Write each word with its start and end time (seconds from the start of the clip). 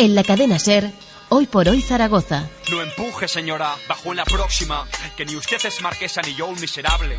En 0.00 0.14
la 0.14 0.22
cadena 0.22 0.60
Ser, 0.60 0.92
hoy 1.28 1.46
por 1.46 1.68
hoy 1.68 1.82
Zaragoza. 1.82 2.48
No 2.70 2.80
empuje, 2.80 3.26
señora, 3.26 3.74
bajo 3.88 4.12
en 4.12 4.18
la 4.18 4.24
próxima, 4.24 4.86
que 5.16 5.26
ni 5.26 5.34
usted 5.34 5.58
es 5.66 5.82
marquesa 5.82 6.22
ni 6.22 6.36
yo 6.36 6.46
un 6.46 6.60
miserable. 6.60 7.18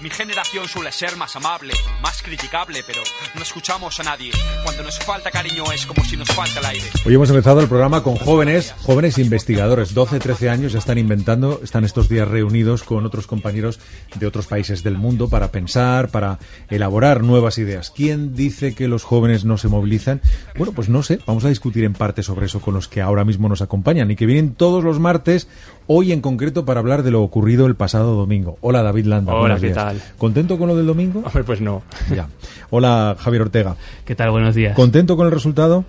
Mi 0.00 0.10
generación 0.10 0.68
suele 0.68 0.92
ser 0.92 1.16
más 1.16 1.36
amable, 1.36 1.74
más 2.02 2.22
criticable, 2.22 2.82
pero 2.86 3.00
no 3.34 3.42
escuchamos 3.42 3.98
a 4.00 4.02
nadie. 4.02 4.30
Cuando 4.64 4.82
nos 4.82 4.98
falta 4.98 5.30
cariño 5.30 5.64
es 5.72 5.86
como 5.86 6.04
si 6.04 6.16
nos 6.16 6.28
falta 6.28 6.60
el 6.60 6.66
aire. 6.66 6.84
Hoy 7.04 7.14
hemos 7.14 7.30
empezado 7.30 7.60
el 7.60 7.68
programa 7.68 8.02
con 8.02 8.16
jóvenes, 8.16 8.74
jóvenes 8.82 9.18
investigadores, 9.18 9.94
12, 9.94 10.18
13 10.18 10.50
años, 10.50 10.72
ya 10.72 10.78
están 10.78 10.98
inventando, 10.98 11.60
están 11.62 11.84
estos 11.84 12.08
días 12.08 12.28
reunidos 12.28 12.82
con 12.82 13.06
otros 13.06 13.26
compañeros 13.26 13.80
de 14.14 14.26
otros 14.26 14.46
países 14.46 14.82
del 14.82 14.96
mundo 14.96 15.28
para 15.28 15.52
pensar, 15.52 16.08
para 16.08 16.38
elaborar 16.70 17.22
nuevas 17.22 17.58
ideas. 17.58 17.90
¿Quién 17.90 18.34
dice 18.34 18.74
que 18.74 18.88
los 18.88 19.04
jóvenes 19.04 19.44
no 19.44 19.58
se 19.58 19.68
movilizan? 19.68 20.20
Bueno, 20.56 20.72
pues 20.72 20.88
no 20.88 21.02
sé, 21.02 21.20
vamos 21.26 21.44
a 21.44 21.48
discutir 21.48 21.84
en 21.84 21.92
parte 21.92 22.22
sobre 22.22 22.46
eso 22.46 22.60
con 22.60 22.74
los 22.74 22.88
que 22.88 23.00
ahora 23.00 23.24
mismo 23.24 23.48
nos 23.48 23.62
acompañan 23.62 24.10
y 24.10 24.16
que 24.16 24.26
vienen 24.26 24.54
todos 24.54 24.84
los 24.84 24.98
martes, 24.98 25.48
hoy 25.86 26.12
en 26.12 26.20
concreto 26.20 26.64
para 26.64 26.80
hablar 26.80 27.02
de 27.02 27.10
lo 27.10 27.22
ocurrido 27.22 27.66
el 27.66 27.76
pasado 27.76 28.14
domingo. 28.14 28.58
Hola 28.60 28.82
David 28.82 29.06
Landa. 29.06 29.32
Hola, 29.32 29.40
buenos 29.40 29.60
¿qué 29.72 29.80
tal? 29.80 30.02
¿Contento 30.18 30.58
con 30.58 30.68
lo 30.68 30.76
del 30.76 30.86
domingo? 30.86 31.20
Hombre, 31.24 31.44
pues 31.44 31.60
no. 31.60 31.82
Ya. 32.14 32.28
Hola 32.70 33.16
Javier 33.18 33.42
Ortega. 33.42 33.76
¿Qué 34.04 34.14
tal? 34.14 34.30
Buenos 34.30 34.54
días. 34.54 34.74
¿Contento 34.76 35.16
con 35.16 35.26
el 35.26 35.32
resultado? 35.32 35.84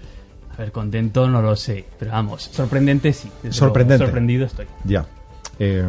A 0.56 0.62
ver, 0.62 0.72
contento 0.72 1.28
no 1.28 1.42
lo 1.42 1.56
sé, 1.56 1.86
pero 1.98 2.12
vamos, 2.12 2.44
sorprendente 2.44 3.12
sí. 3.12 3.30
Sorprendente. 3.50 4.00
luego, 4.00 4.12
Sorprendido 4.12 4.46
estoy. 4.46 4.68
Ya. 4.84 5.06
Eh, 5.59 5.84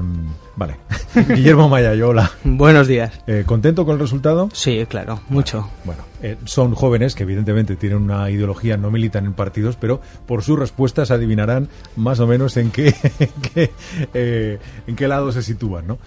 vale. 0.57 0.77
Guillermo 1.29 1.69
Mayayo, 1.69 2.09
hola. 2.09 2.31
Buenos 2.45 2.87
días. 2.87 3.13
Eh, 3.27 3.45
¿Contento 3.47 3.85
con 3.85 3.95
el 3.95 4.01
resultado? 4.01 4.49
Sí, 4.53 4.85
claro, 4.89 5.21
mucho. 5.29 5.69
Bueno, 5.85 6.03
eh, 6.23 6.37
son 6.45 6.75
jóvenes 6.75 7.15
que 7.15 7.23
evidentemente 7.23 7.77
tienen 7.77 7.99
una 7.99 8.31
ideología, 8.31 8.77
no 8.77 8.91
militan 8.91 9.25
en 9.27 9.33
partidos, 9.33 9.77
pero 9.77 10.01
por 10.27 10.43
sus 10.43 10.59
respuestas 10.59 11.11
adivinarán 11.11 11.69
más 11.97 12.21
o 12.21 12.27
menos 12.27 12.57
en 12.57 12.71
qué, 12.71 12.89
en 13.19 13.31
qué, 13.55 13.71
eh, 14.13 14.59
en 14.87 14.97
qué 14.97 15.09
lado 15.09 15.33
se 15.33 15.43
sitúan, 15.43 15.87
¿no? 15.87 15.99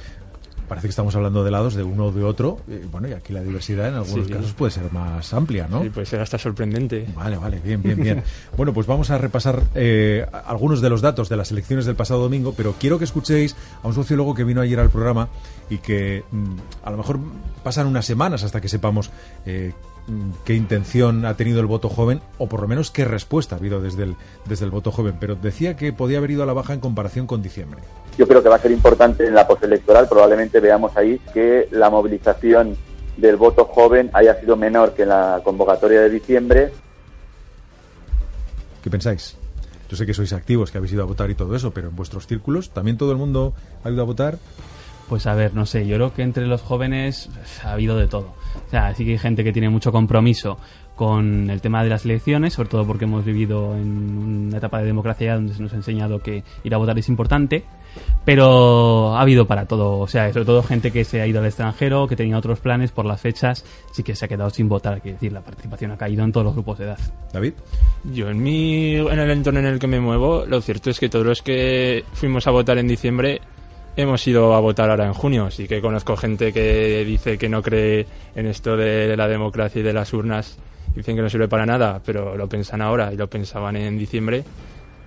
Parece 0.68 0.88
que 0.88 0.90
estamos 0.92 1.16
hablando 1.16 1.44
de 1.46 1.52
lados 1.52 1.76
de 1.76 1.84
uno 1.84 2.08
o 2.08 2.12
de 2.12 2.24
otro. 2.24 2.60
eh, 2.70 2.86
bueno, 2.92 3.08
y 3.08 3.14
aquí 3.14 3.32
la 3.32 3.42
diversidad 3.42 3.88
en 3.88 3.96
algunos 3.96 4.28
Sí. 4.28 4.34
casos 4.34 4.52
puede 4.54 4.72
ser 4.72 4.92
más 4.92 5.34
amplia, 5.34 5.68
¿no? 5.70 5.82
Sí, 5.84 5.90
pues 5.90 6.12
era 6.12 6.24
hasta 6.24 6.38
sorprendente. 6.38 7.08
Vale, 7.16 7.38
vale, 7.38 7.60
bien, 7.64 7.82
bien, 7.82 8.02
bien. 8.02 8.24
Bueno, 8.58 8.74
pues 8.74 8.86
vamos 8.88 9.10
a 9.10 9.18
repasar 9.18 9.62
eh, 9.76 10.26
algunos 10.46 10.82
de 10.82 10.90
los 10.90 11.02
datos 11.02 11.30
de 11.30 11.38
las 11.38 11.52
elecciones 11.52 11.86
del 11.86 11.96
pasado 11.96 12.22
domingo, 12.22 12.54
pero 12.56 12.74
quiero 12.80 12.98
que 12.98 13.06
escuchéis 13.06 13.56
a 13.84 13.88
un 13.88 13.94
sociólogo 13.94 14.34
que 14.36 14.44
vino 14.44 14.60
ayer 14.62 14.80
al 14.80 14.90
programa 14.90 15.30
y 15.70 15.78
que 15.78 16.24
mm, 16.32 16.56
a 16.84 16.92
lo 16.92 16.98
mejor 16.98 17.20
pasan 17.64 17.88
unas 17.88 18.06
semanas 18.06 18.44
hasta 18.44 18.60
que 18.62 18.68
sepamos 18.68 19.10
eh, 19.46 19.74
mm, 20.08 20.30
qué 20.44 20.54
intención 20.56 21.26
ha 21.26 21.36
tenido 21.36 21.60
el 21.62 21.66
voto 21.66 21.88
joven 21.90 22.20
o 22.40 22.50
por 22.50 22.62
lo 22.62 22.68
menos 22.68 22.92
qué 22.92 23.06
respuesta 23.06 23.56
ha 23.56 23.60
habido 23.60 23.80
desde 23.82 24.04
el, 24.04 24.16
desde 24.50 24.66
el 24.66 24.72
voto 24.72 24.92
joven. 24.92 25.16
Pero 25.20 25.36
decía 25.36 25.78
que 25.78 25.94
podía 25.94 26.18
haber 26.18 26.32
ido 26.32 26.44
a 26.44 26.46
la 26.46 26.54
baja 26.54 26.74
en 26.74 26.80
comparación 26.82 27.26
con 27.28 27.42
diciembre. 27.42 27.82
Yo 28.18 28.28
creo 28.28 28.42
que 28.42 28.50
va 28.50 28.56
a 28.56 28.60
ser 28.60 28.72
importante 28.72 29.28
en 29.28 29.36
la 29.36 29.48
postelectoral, 29.48 30.08
probablemente 30.10 30.60
veamos 30.60 30.96
ahí 30.98 31.20
que 31.34 31.68
la 31.72 31.90
movilización 31.90 32.76
del 33.16 33.36
voto 33.36 33.66
joven 33.66 34.10
haya 34.14 34.40
sido 34.40 34.56
menor 34.56 34.94
que 34.94 35.04
en 35.04 35.10
la 35.10 35.42
convocatoria 35.44 36.02
de 36.02 36.10
diciembre. 36.10 36.72
¿Qué 38.82 38.90
pensáis? 38.90 39.38
Yo 39.90 39.96
sé 39.96 40.06
que 40.06 40.14
sois 40.14 40.34
activos, 40.34 40.72
que 40.72 40.78
habéis 40.78 40.94
ido 40.94 41.04
a 41.04 41.06
votar 41.06 41.30
y 41.30 41.36
todo 41.36 41.56
eso, 41.56 41.72
pero 41.72 41.90
en 41.90 41.96
vuestros 41.96 42.28
círculos, 42.28 42.72
¿también 42.72 42.98
todo 42.98 43.12
el 43.12 43.18
mundo 43.18 43.54
ha 43.84 43.90
ido 43.90 44.02
a 44.02 44.06
votar? 44.06 44.38
Pues 45.08 45.26
a 45.26 45.34
ver, 45.36 45.54
no 45.54 45.66
sé, 45.66 45.88
yo 45.88 45.96
creo 45.96 46.14
que 46.14 46.22
entre 46.22 46.46
los 46.46 46.62
jóvenes 46.62 47.30
ha 47.64 47.72
habido 47.72 47.98
de 47.98 48.08
todo. 48.08 48.34
O 48.68 48.70
sea, 48.70 48.94
sí 48.94 49.06
que 49.06 49.12
hay 49.12 49.18
gente 49.18 49.44
que 49.44 49.54
tiene 49.54 49.70
mucho 49.70 49.92
compromiso 49.92 50.58
con 50.98 51.50
el 51.50 51.62
tema 51.62 51.84
de 51.84 51.90
las 51.90 52.04
elecciones, 52.04 52.54
sobre 52.54 52.70
todo 52.70 52.86
porque 52.86 53.06
hemos 53.06 53.24
vivido 53.24 53.76
en 53.76 54.48
una 54.48 54.58
etapa 54.58 54.80
de 54.80 54.88
democracia 54.88 55.36
donde 55.36 55.54
se 55.54 55.62
nos 55.62 55.72
ha 55.72 55.76
enseñado 55.76 56.20
que 56.20 56.44
ir 56.64 56.74
a 56.74 56.78
votar 56.78 56.98
es 56.98 57.08
importante, 57.08 57.64
pero 58.26 59.16
ha 59.16 59.22
habido 59.22 59.46
para 59.46 59.68
todo, 59.68 60.00
o 60.00 60.08
sea, 60.08 60.34
sobre 60.34 60.46
todo 60.46 60.64
gente 60.64 60.92
que 60.92 61.06
se 61.06 61.22
ha 61.22 61.28
ido 61.28 61.40
al 61.40 61.46
extranjero, 61.46 62.08
que 62.08 62.16
tenía 62.16 62.38
otros 62.38 62.60
planes 62.60 62.92
por 62.92 63.06
las 63.06 63.22
fechas, 63.22 63.64
sí 63.92 64.02
que 64.02 64.16
se 64.16 64.26
ha 64.26 64.28
quedado 64.28 64.50
sin 64.50 64.68
votar, 64.68 65.00
quiero 65.00 65.18
decir, 65.18 65.32
la 65.32 65.42
participación 65.42 65.92
ha 65.92 65.98
caído 65.98 66.24
en 66.24 66.32
todos 66.32 66.46
los 66.46 66.54
grupos 66.56 66.80
de 66.80 66.86
edad. 66.86 67.00
David. 67.32 67.54
Yo 68.12 68.30
en 68.30 68.42
mi 68.42 68.96
en 68.96 69.20
el 69.20 69.30
entorno 69.30 69.60
en 69.60 69.68
el 69.68 69.80
que 69.80 69.88
me 69.88 70.00
muevo, 70.00 70.46
lo 70.48 70.60
cierto 70.62 70.90
es 70.90 71.00
que 71.00 71.10
todos 71.10 71.26
los 71.26 71.44
que 71.44 72.04
fuimos 72.14 72.48
a 72.48 72.52
votar 72.52 72.80
en 72.80 72.88
diciembre 72.88 73.40
hemos 73.98 74.26
ido 74.28 74.54
a 74.54 74.60
votar 74.62 74.90
ahora 74.90 75.06
en 75.06 75.14
junio. 75.14 75.52
Sí 75.52 75.68
que 75.68 75.82
conozco 75.82 76.16
gente 76.16 76.54
que 76.54 77.04
dice 77.04 77.38
que 77.38 77.50
no 77.50 77.62
cree 77.62 78.06
en 78.36 78.46
esto 78.46 78.78
de 78.78 79.18
la 79.18 79.28
democracia 79.28 79.82
y 79.82 79.84
de 79.84 79.92
las 79.92 80.14
urnas. 80.14 80.58
Dicen 80.96 81.16
que 81.16 81.22
no 81.22 81.30
sirve 81.30 81.48
para 81.48 81.66
nada, 81.66 82.02
pero 82.06 82.38
lo 82.38 82.48
piensan 82.48 82.82
ahora 82.82 83.12
y 83.12 83.18
lo 83.18 83.28
pensaban 83.28 83.76
en 83.76 83.98
diciembre. 83.98 84.44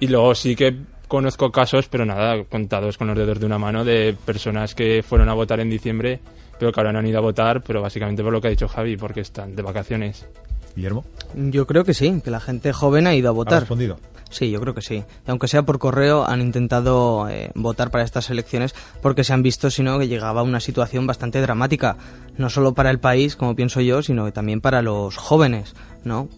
Y 0.00 0.08
luego 0.08 0.34
sí 0.34 0.54
que 0.54 0.76
conozco 1.08 1.50
casos, 1.50 1.88
pero 1.88 2.04
nada, 2.04 2.44
contados 2.44 2.98
con 2.98 3.08
los 3.08 3.16
dedos 3.16 3.40
de 3.40 3.46
una 3.46 3.58
mano, 3.58 3.84
de 3.84 4.16
personas 4.24 4.74
que 4.74 5.02
fueron 5.02 5.28
a 5.28 5.34
votar 5.34 5.60
en 5.60 5.70
diciembre, 5.70 6.20
pero 6.58 6.72
que 6.72 6.80
ahora 6.80 6.92
no 6.92 6.98
han 6.98 7.06
ido 7.06 7.18
a 7.18 7.22
votar, 7.22 7.62
pero 7.62 7.80
básicamente 7.80 8.22
por 8.22 8.32
lo 8.32 8.40
que 8.40 8.48
ha 8.48 8.50
dicho 8.50 8.68
Javi, 8.68 8.96
porque 8.96 9.20
están 9.20 9.56
de 9.56 9.62
vacaciones. 9.62 10.28
Guillermo. 10.74 11.04
Yo 11.34 11.66
creo 11.66 11.84
que 11.84 11.94
sí, 11.94 12.20
que 12.24 12.30
la 12.30 12.40
gente 12.40 12.72
joven 12.72 13.06
ha 13.06 13.14
ido 13.14 13.28
a 13.28 13.30
¿Ha 13.30 13.34
votar. 13.34 13.60
respondido? 13.60 13.98
Sí, 14.30 14.50
yo 14.50 14.60
creo 14.60 14.74
que 14.74 14.80
sí. 14.82 15.02
Y 15.26 15.30
aunque 15.30 15.48
sea 15.48 15.64
por 15.64 15.80
correo, 15.80 16.24
han 16.24 16.40
intentado 16.40 17.28
eh, 17.28 17.50
votar 17.56 17.90
para 17.90 18.04
estas 18.04 18.30
elecciones 18.30 18.74
porque 19.02 19.24
se 19.24 19.32
han 19.32 19.42
visto, 19.42 19.70
sino 19.70 19.98
que 19.98 20.06
llegaba 20.06 20.42
una 20.44 20.60
situación 20.60 21.06
bastante 21.06 21.40
dramática, 21.40 21.96
no 22.38 22.48
solo 22.48 22.72
para 22.72 22.90
el 22.90 23.00
país, 23.00 23.34
como 23.34 23.56
pienso 23.56 23.80
yo, 23.80 24.02
sino 24.02 24.24
que 24.24 24.32
también 24.32 24.60
para 24.60 24.82
los 24.82 25.16
jóvenes, 25.16 25.74
¿no? 26.04 26.28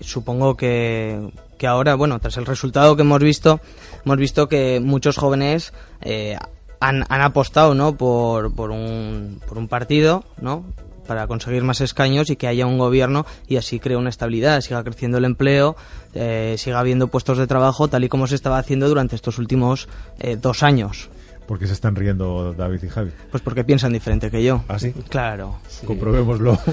Supongo 0.00 0.56
que, 0.56 1.30
que 1.56 1.66
ahora, 1.66 1.94
bueno, 1.94 2.18
tras 2.18 2.36
el 2.36 2.44
resultado 2.44 2.96
que 2.96 3.02
hemos 3.02 3.22
visto, 3.22 3.60
hemos 4.04 4.18
visto 4.18 4.48
que 4.48 4.80
muchos 4.80 5.16
jóvenes 5.16 5.72
eh, 6.02 6.36
han, 6.80 7.04
han 7.08 7.20
apostado, 7.22 7.74
¿no? 7.74 7.96
Por, 7.96 8.54
por, 8.54 8.70
un, 8.72 9.40
por 9.48 9.56
un 9.56 9.68
partido, 9.68 10.24
¿no? 10.40 10.66
Para 11.06 11.26
conseguir 11.26 11.62
más 11.64 11.80
escaños 11.80 12.30
y 12.30 12.36
que 12.36 12.46
haya 12.46 12.66
un 12.66 12.78
gobierno 12.78 13.26
y 13.48 13.56
así 13.56 13.78
cree 13.80 13.96
una 13.96 14.10
estabilidad, 14.10 14.60
siga 14.60 14.82
creciendo 14.84 15.18
el 15.18 15.24
empleo, 15.24 15.76
eh, 16.14 16.54
siga 16.58 16.78
habiendo 16.80 17.08
puestos 17.08 17.38
de 17.38 17.46
trabajo 17.46 17.88
tal 17.88 18.04
y 18.04 18.08
como 18.08 18.26
se 18.26 18.34
estaba 18.34 18.58
haciendo 18.58 18.88
durante 18.88 19.16
estos 19.16 19.38
últimos 19.38 19.88
eh, 20.20 20.36
dos 20.40 20.62
años. 20.62 21.10
¿Por 21.46 21.58
qué 21.58 21.66
se 21.66 21.72
están 21.72 21.96
riendo 21.96 22.54
David 22.54 22.84
y 22.84 22.88
Javi? 22.88 23.10
Pues 23.30 23.42
porque 23.42 23.64
piensan 23.64 23.92
diferente 23.92 24.30
que 24.30 24.42
yo. 24.44 24.62
¿Ah, 24.68 24.78
sí? 24.78 24.92
Claro. 25.08 25.56
Comprobémoslo. 25.84 26.56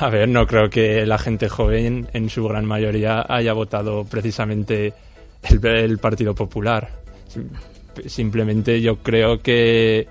A 0.00 0.08
ver, 0.08 0.28
no 0.28 0.46
creo 0.46 0.68
que 0.70 1.06
la 1.06 1.18
gente 1.18 1.48
joven 1.48 2.08
en 2.12 2.28
su 2.30 2.44
gran 2.46 2.64
mayoría 2.64 3.24
haya 3.28 3.52
votado 3.52 4.04
precisamente 4.04 4.92
el, 5.42 5.64
el 5.66 5.98
Partido 5.98 6.34
Popular. 6.34 6.90
Sim- 7.28 7.48
Simplemente 8.06 8.80
yo 8.80 8.98
creo 8.98 9.40
que 9.40 10.06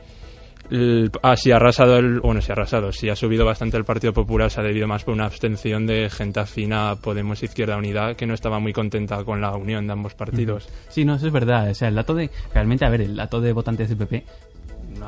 el- 0.70 1.12
ah, 1.24 1.36
si 1.36 1.52
ha 1.52 1.56
arrasado 1.58 1.98
el, 1.98 2.20
bueno, 2.20 2.42
si 2.42 2.52
ha 2.52 2.54
arrasado, 2.54 2.92
si 2.92 3.10
ha 3.10 3.16
subido 3.16 3.46
bastante 3.46 3.78
el 3.78 3.86
Partido 3.86 4.14
Popular 4.14 4.50
se 4.52 4.60
ha 4.60 4.64
debido 4.64 4.88
más 4.88 5.04
por 5.04 5.14
una 5.14 5.26
abstención 5.26 5.86
de 5.88 6.10
gente 6.10 6.40
afina 6.40 6.96
Podemos 7.02 7.42
Izquierda 7.44 7.78
Unidad 7.78 8.16
que 8.16 8.26
no 8.26 8.34
estaba 8.34 8.60
muy 8.60 8.74
contenta 8.74 9.24
con 9.24 9.42
la 9.42 9.52
unión 9.56 9.88
de 9.88 9.94
ambos 9.94 10.14
partidos. 10.14 10.70
Sí, 10.90 11.06
no, 11.06 11.16
eso 11.16 11.28
es 11.28 11.34
verdad. 11.34 11.70
O 11.70 11.74
sea, 11.74 11.88
el 11.88 11.96
dato 11.96 12.14
de. 12.14 12.30
Realmente, 12.54 12.86
a 12.86 12.90
ver, 12.90 13.02
el 13.02 13.16
dato 13.16 13.42
de 13.42 13.54
votantes 13.54 13.90
del 13.90 13.98
PP 13.98 14.24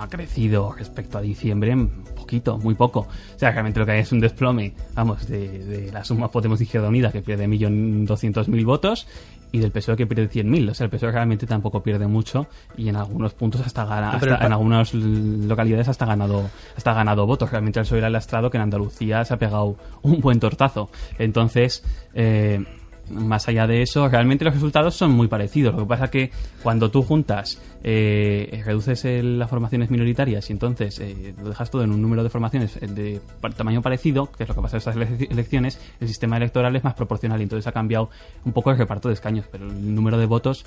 ha 0.01 0.07
crecido 0.09 0.73
respecto 0.77 1.17
a 1.17 1.21
diciembre 1.21 1.75
poquito, 2.15 2.57
muy 2.57 2.75
poco. 2.75 3.01
O 3.35 3.39
sea, 3.39 3.51
realmente 3.51 3.79
lo 3.79 3.85
que 3.85 3.91
hay 3.93 3.99
es 3.99 4.11
un 4.11 4.19
desplome, 4.19 4.73
vamos, 4.95 5.27
de, 5.27 5.59
de 5.65 5.91
la 5.91 6.03
suma 6.03 6.29
Podemos 6.31 6.59
Izquierda 6.61 6.87
Unida, 6.89 7.11
que 7.11 7.21
pierde 7.21 7.47
1.200.000 7.47 8.65
votos, 8.65 9.07
y 9.53 9.59
del 9.59 9.71
PSOE 9.71 9.97
que 9.97 10.07
pierde 10.07 10.29
100.000. 10.29 10.69
O 10.69 10.73
sea, 10.73 10.85
el 10.85 10.89
PSOE 10.89 11.11
realmente 11.11 11.45
tampoco 11.45 11.83
pierde 11.83 12.07
mucho, 12.07 12.47
y 12.77 12.87
en 12.89 12.95
algunos 12.95 13.33
puntos 13.33 13.61
hasta 13.61 13.85
gana, 13.85 14.11
hasta- 14.11 14.35
el 14.37 14.45
en 14.45 14.53
algunas 14.53 14.93
localidades 14.93 15.87
hasta 15.89 16.05
ganado, 16.05 16.49
hasta 16.75 16.93
ganado 16.93 17.25
votos. 17.27 17.51
Realmente 17.51 17.79
el 17.79 17.85
PSOE 17.85 17.97
era 17.99 18.09
lastrado 18.09 18.49
que 18.49 18.57
en 18.57 18.63
Andalucía 18.63 19.25
se 19.25 19.33
ha 19.33 19.37
pegado 19.37 19.75
un 20.03 20.19
buen 20.21 20.39
tortazo. 20.39 20.89
Entonces, 21.19 21.83
eh, 22.13 22.63
más 23.09 23.47
allá 23.47 23.67
de 23.67 23.81
eso, 23.81 24.07
realmente 24.07 24.45
los 24.45 24.53
resultados 24.53 24.95
son 24.95 25.11
muy 25.11 25.27
parecidos. 25.27 25.73
Lo 25.75 25.81
que 25.81 25.87
pasa 25.87 26.09
que 26.09 26.31
cuando 26.63 26.89
tú 26.91 27.01
juntas, 27.03 27.59
eh, 27.83 28.61
reduces 28.65 29.03
el- 29.05 29.39
las 29.39 29.49
formaciones 29.49 29.89
minoritarias 29.89 30.49
y 30.49 30.53
entonces 30.53 30.99
eh, 30.99 31.33
lo 31.41 31.49
dejas 31.49 31.69
todo 31.71 31.83
en 31.83 31.91
un 31.91 32.01
número 32.01 32.23
de 32.23 32.29
formaciones 32.29 32.77
eh, 32.77 32.87
de 32.87 33.19
tamaño 33.57 33.81
parecido, 33.81 34.31
que 34.31 34.43
es 34.43 34.49
lo 34.49 34.55
que 34.55 34.61
pasa 34.61 34.77
en 34.77 34.79
estas 34.79 34.95
ele- 34.95 35.27
elecciones, 35.29 35.79
el 35.99 36.07
sistema 36.07 36.37
electoral 36.37 36.75
es 36.75 36.83
más 36.83 36.93
proporcional 36.93 37.39
y 37.39 37.43
entonces 37.43 37.67
ha 37.67 37.71
cambiado 37.71 38.09
un 38.45 38.53
poco 38.53 38.71
el 38.71 38.77
reparto 38.77 39.07
de 39.09 39.15
escaños, 39.15 39.45
pero 39.51 39.65
el 39.67 39.93
número 39.95 40.17
de 40.17 40.25
votos 40.27 40.65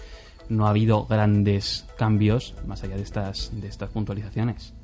no 0.49 0.67
ha 0.67 0.71
habido 0.71 1.07
grandes 1.07 1.87
cambios 1.97 2.55
más 2.67 2.83
allá 2.83 2.97
de 2.97 3.03
estas, 3.03 3.51
de 3.59 3.69
estas 3.69 3.89
puntualizaciones. 3.91 4.75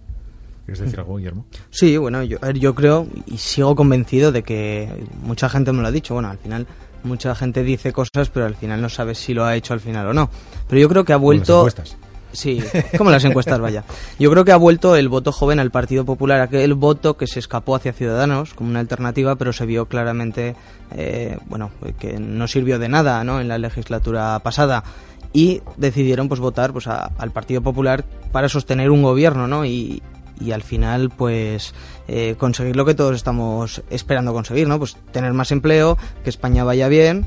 ¿Quieres 0.64 0.80
decir 0.84 1.00
algo, 1.00 1.16
Guillermo? 1.16 1.44
Sí, 1.70 1.96
bueno, 1.96 2.22
yo, 2.22 2.38
yo 2.52 2.74
creo 2.76 3.06
y 3.26 3.38
sigo 3.38 3.74
convencido 3.74 4.30
de 4.30 4.42
que 4.44 4.88
mucha 5.22 5.48
gente 5.48 5.72
me 5.72 5.82
lo 5.82 5.88
ha 5.88 5.90
dicho. 5.90 6.14
Bueno, 6.14 6.28
al 6.30 6.38
final 6.38 6.66
mucha 7.04 7.34
gente 7.34 7.62
dice 7.62 7.92
cosas, 7.92 8.28
pero 8.32 8.46
al 8.46 8.54
final 8.54 8.80
no 8.80 8.88
sabes 8.88 9.18
si 9.18 9.34
lo 9.34 9.44
ha 9.44 9.56
hecho 9.56 9.72
al 9.74 9.80
final 9.80 10.06
o 10.08 10.12
no. 10.14 10.30
Pero 10.68 10.80
yo 10.80 10.88
creo 10.88 11.04
que 11.04 11.12
ha 11.12 11.16
vuelto. 11.16 11.58
encuestas. 11.58 11.96
Sí, 12.32 12.62
como 12.96 13.10
las 13.10 13.24
encuestas, 13.24 13.58
vaya. 13.58 13.82
Yo 14.20 14.30
creo 14.30 14.44
que 14.44 14.52
ha 14.52 14.56
vuelto 14.56 14.94
el 14.94 15.08
voto 15.08 15.32
joven 15.32 15.58
al 15.58 15.72
Partido 15.72 16.04
Popular, 16.04 16.40
aquel 16.40 16.74
voto 16.74 17.16
que 17.16 17.26
se 17.26 17.40
escapó 17.40 17.74
hacia 17.74 17.92
Ciudadanos 17.92 18.54
como 18.54 18.70
una 18.70 18.78
alternativa, 18.78 19.34
pero 19.34 19.52
se 19.52 19.66
vio 19.66 19.86
claramente, 19.86 20.54
eh, 20.94 21.38
bueno, 21.46 21.70
que 21.98 22.20
no 22.20 22.46
sirvió 22.46 22.78
de 22.78 22.88
nada, 22.88 23.24
¿no? 23.24 23.40
En 23.40 23.48
la 23.48 23.58
legislatura 23.58 24.38
pasada 24.44 24.84
y 25.32 25.60
decidieron 25.76 26.28
pues 26.28 26.38
votar 26.40 26.72
pues 26.72 26.86
a- 26.86 27.10
al 27.18 27.32
Partido 27.32 27.62
Popular 27.62 28.04
para 28.30 28.48
sostener 28.48 28.90
un 28.92 29.02
gobierno, 29.02 29.48
¿no? 29.48 29.64
Y, 29.64 30.00
y 30.40 30.52
al 30.52 30.62
final 30.62 31.10
pues 31.10 31.74
eh, 32.08 32.34
conseguir 32.38 32.76
lo 32.76 32.84
que 32.84 32.94
todos 32.94 33.14
estamos 33.14 33.82
esperando 33.90 34.32
conseguir, 34.32 34.66
¿no? 34.66 34.78
Pues 34.78 34.96
tener 35.12 35.32
más 35.32 35.52
empleo, 35.52 35.98
que 36.24 36.30
España 36.30 36.64
vaya 36.64 36.88
bien 36.88 37.26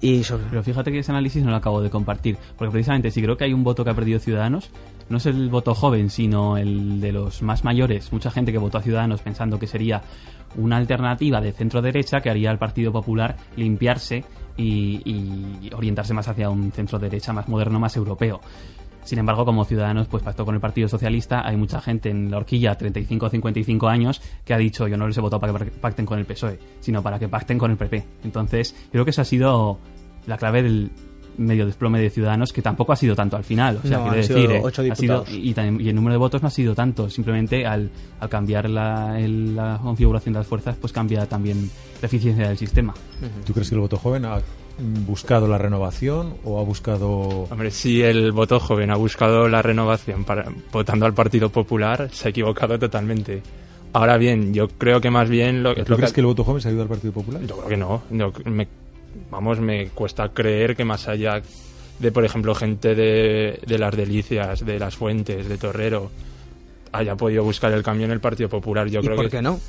y 0.00 0.24
sobre... 0.24 0.44
Pero 0.48 0.62
fíjate 0.62 0.90
que 0.90 1.00
ese 1.00 1.12
análisis 1.12 1.44
no 1.44 1.50
lo 1.50 1.56
acabo 1.56 1.82
de 1.82 1.90
compartir, 1.90 2.38
porque 2.56 2.72
precisamente 2.72 3.10
si 3.10 3.22
creo 3.22 3.36
que 3.36 3.44
hay 3.44 3.52
un 3.52 3.64
voto 3.64 3.84
que 3.84 3.90
ha 3.90 3.94
perdido 3.94 4.18
Ciudadanos, 4.18 4.70
no 5.08 5.18
es 5.18 5.26
el 5.26 5.48
voto 5.50 5.74
joven, 5.74 6.10
sino 6.10 6.56
el 6.56 7.00
de 7.00 7.12
los 7.12 7.42
más 7.42 7.64
mayores. 7.64 8.12
Mucha 8.12 8.30
gente 8.30 8.52
que 8.52 8.58
votó 8.58 8.78
a 8.78 8.82
Ciudadanos 8.82 9.20
pensando 9.20 9.58
que 9.58 9.66
sería 9.66 10.02
una 10.56 10.76
alternativa 10.76 11.40
de 11.40 11.52
centro 11.52 11.82
derecha 11.82 12.20
que 12.20 12.30
haría 12.30 12.50
al 12.50 12.58
Partido 12.58 12.92
Popular 12.92 13.36
limpiarse 13.56 14.24
y, 14.56 15.02
y 15.04 15.70
orientarse 15.74 16.14
más 16.14 16.28
hacia 16.28 16.50
un 16.50 16.72
centro 16.72 16.98
derecha 16.98 17.32
más 17.32 17.48
moderno, 17.48 17.78
más 17.78 17.96
europeo. 17.96 18.40
Sin 19.04 19.18
embargo, 19.18 19.44
como 19.44 19.64
Ciudadanos 19.64 20.08
pues 20.08 20.22
pactó 20.22 20.44
con 20.44 20.54
el 20.54 20.60
Partido 20.60 20.88
Socialista, 20.88 21.46
hay 21.46 21.56
mucha 21.56 21.80
gente 21.80 22.10
en 22.10 22.30
la 22.30 22.36
horquilla, 22.36 22.76
35 22.76 23.26
o 23.26 23.30
55 23.30 23.88
años, 23.88 24.20
que 24.44 24.54
ha 24.54 24.58
dicho 24.58 24.86
yo 24.88 24.96
no 24.96 25.06
les 25.06 25.16
he 25.16 25.20
votado 25.20 25.40
para 25.40 25.52
que 25.64 25.70
pacten 25.70 26.06
con 26.06 26.18
el 26.18 26.26
PSOE, 26.26 26.58
sino 26.80 27.02
para 27.02 27.18
que 27.18 27.28
pacten 27.28 27.58
con 27.58 27.70
el 27.70 27.76
PP. 27.76 28.04
Entonces, 28.24 28.74
creo 28.92 29.04
que 29.04 29.10
eso 29.10 29.22
ha 29.22 29.24
sido 29.24 29.78
la 30.26 30.36
clave 30.36 30.62
del 30.62 30.90
medio 31.40 31.66
desplome 31.66 32.00
de 32.00 32.10
Ciudadanos, 32.10 32.52
que 32.52 32.62
tampoco 32.62 32.92
ha 32.92 32.96
sido 32.96 33.14
tanto 33.16 33.36
al 33.36 33.44
final. 33.44 33.80
O 33.82 33.86
sea, 33.88 33.98
No, 33.98 34.04
quiero 34.04 34.18
han 34.18 34.24
sido 34.24 34.38
decir, 34.38 34.50
eh, 34.56 34.60
ocho 34.62 34.82
ha 34.90 34.94
sido- 34.94 35.24
y, 35.30 35.52
también- 35.54 35.80
y 35.86 35.88
el 35.88 35.94
número 35.94 36.12
de 36.14 36.18
votos 36.18 36.42
no 36.42 36.48
ha 36.48 36.50
sido 36.50 36.74
tanto. 36.74 37.08
Simplemente 37.10 37.66
al, 37.66 37.90
al 38.20 38.28
cambiar 38.28 38.68
la, 38.70 39.18
el- 39.18 39.56
la 39.56 39.78
configuración 39.82 40.32
de 40.34 40.40
las 40.40 40.46
fuerzas, 40.46 40.76
pues 40.80 40.92
cambia 40.92 41.26
también 41.26 41.70
la 42.00 42.06
eficiencia 42.06 42.48
del 42.48 42.56
sistema. 42.58 42.94
¿Tú 43.44 43.52
crees 43.52 43.68
que 43.68 43.74
el 43.74 43.80
voto 43.80 43.96
joven 43.96 44.24
ha 44.24 44.38
buscado 45.06 45.46
la 45.46 45.58
renovación 45.58 46.34
o 46.44 46.58
ha 46.58 46.62
buscado... 46.64 47.46
Hombre, 47.50 47.70
si 47.70 48.02
el 48.02 48.32
voto 48.32 48.58
joven 48.60 48.90
ha 48.90 48.96
buscado 48.96 49.48
la 49.48 49.60
renovación 49.62 50.24
para, 50.24 50.46
votando 50.72 51.04
al 51.06 51.12
Partido 51.14 51.50
Popular, 51.50 52.08
se 52.12 52.28
ha 52.28 52.30
equivocado 52.30 52.78
totalmente. 52.78 53.42
Ahora 53.92 54.16
bien, 54.16 54.54
yo 54.54 54.68
creo 54.68 55.00
que 55.00 55.10
más 55.10 55.28
bien 55.28 55.62
lo, 55.62 55.74
¿Tú 55.74 55.82
lo 55.88 55.96
crees 55.96 56.12
que 56.12 56.20
el 56.20 56.26
voto 56.26 56.44
joven 56.44 56.62
se 56.62 56.68
ha 56.68 56.72
ido 56.72 56.82
al 56.82 56.88
Partido 56.88 57.12
Popular? 57.12 57.42
Yo 57.44 57.56
creo 57.56 57.68
que 57.68 57.76
no. 57.76 58.02
Me- 58.44 58.68
vamos, 59.30 59.60
me 59.60 59.88
cuesta 59.88 60.28
creer 60.30 60.76
que 60.76 60.84
más 60.84 61.08
allá 61.08 61.40
de, 61.98 62.12
por 62.12 62.24
ejemplo, 62.24 62.54
gente 62.54 62.94
de, 62.94 63.60
de 63.66 63.78
las 63.78 63.94
Delicias, 63.96 64.64
de 64.64 64.78
las 64.78 64.96
Fuentes, 64.96 65.48
de 65.48 65.58
Torrero, 65.58 66.10
haya 66.92 67.14
podido 67.16 67.44
buscar 67.44 67.72
el 67.72 67.82
cambio 67.82 68.06
en 68.06 68.12
el 68.12 68.20
Partido 68.20 68.48
Popular. 68.48 68.88
Yo 68.88 69.00
¿Y 69.00 69.04
creo 69.04 69.16
por 69.16 69.24
que 69.26 69.30
qué 69.36 69.42
no? 69.42 69.60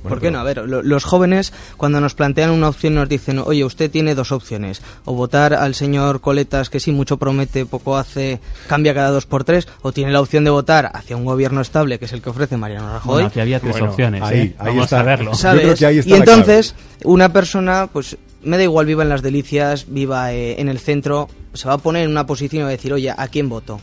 Bueno, 0.00 0.10
¿Por 0.10 0.18
qué 0.20 0.26
pero- 0.28 0.32
no? 0.34 0.38
A 0.38 0.44
ver, 0.44 0.58
lo- 0.68 0.82
los 0.84 1.02
jóvenes 1.02 1.52
cuando 1.76 2.00
nos 2.00 2.14
plantean 2.14 2.50
una 2.50 2.68
opción 2.68 2.94
nos 2.94 3.08
dicen, 3.08 3.40
oye, 3.40 3.64
usted 3.64 3.90
tiene 3.90 4.14
dos 4.14 4.30
opciones, 4.30 4.80
o 5.04 5.14
votar 5.14 5.54
al 5.54 5.74
señor 5.74 6.20
Coletas 6.20 6.70
que 6.70 6.78
sí 6.78 6.92
mucho 6.92 7.16
promete, 7.16 7.66
poco 7.66 7.96
hace, 7.96 8.38
cambia 8.68 8.94
cada 8.94 9.10
dos 9.10 9.26
por 9.26 9.42
tres, 9.42 9.66
o 9.82 9.90
tiene 9.90 10.12
la 10.12 10.20
opción 10.20 10.44
de 10.44 10.50
votar 10.50 10.88
hacia 10.94 11.16
un 11.16 11.24
gobierno 11.24 11.60
estable 11.62 11.98
que 11.98 12.04
es 12.04 12.12
el 12.12 12.22
que 12.22 12.30
ofrece 12.30 12.56
Mariano 12.56 12.92
Rajoy. 12.92 13.12
Bueno, 13.14 13.26
aquí 13.28 13.40
había 13.40 13.58
tres 13.58 13.72
Bueno, 13.72 13.90
opciones. 13.90 14.22
ahí- 14.22 14.38
¿eh? 14.38 14.54
ahí 14.58 14.66
Vamos 14.68 14.84
está. 14.84 15.00
a 15.00 15.02
verlo. 15.02 15.32
Yo 15.32 15.36
¿sabes? 15.36 15.62
creo 15.62 15.74
que 15.74 15.86
ahí 15.86 15.98
está 15.98 16.10
y 16.10 16.18
entonces, 16.18 16.74
una 17.02 17.32
persona, 17.32 17.88
pues 17.92 18.16
me 18.42 18.56
da 18.56 18.62
igual 18.62 18.86
viva 18.86 19.02
en 19.02 19.08
las 19.08 19.22
delicias, 19.22 19.86
viva 19.88 20.32
eh, 20.32 20.60
en 20.60 20.68
el 20.68 20.78
centro, 20.78 21.28
se 21.52 21.68
va 21.68 21.74
a 21.74 21.78
poner 21.78 22.04
en 22.04 22.10
una 22.10 22.26
posición 22.26 22.60
y 22.60 22.64
va 22.64 22.68
a 22.68 22.72
decir, 22.72 22.92
oye, 22.92 23.12
¿a 23.16 23.28
quién 23.28 23.48
voto? 23.48 23.80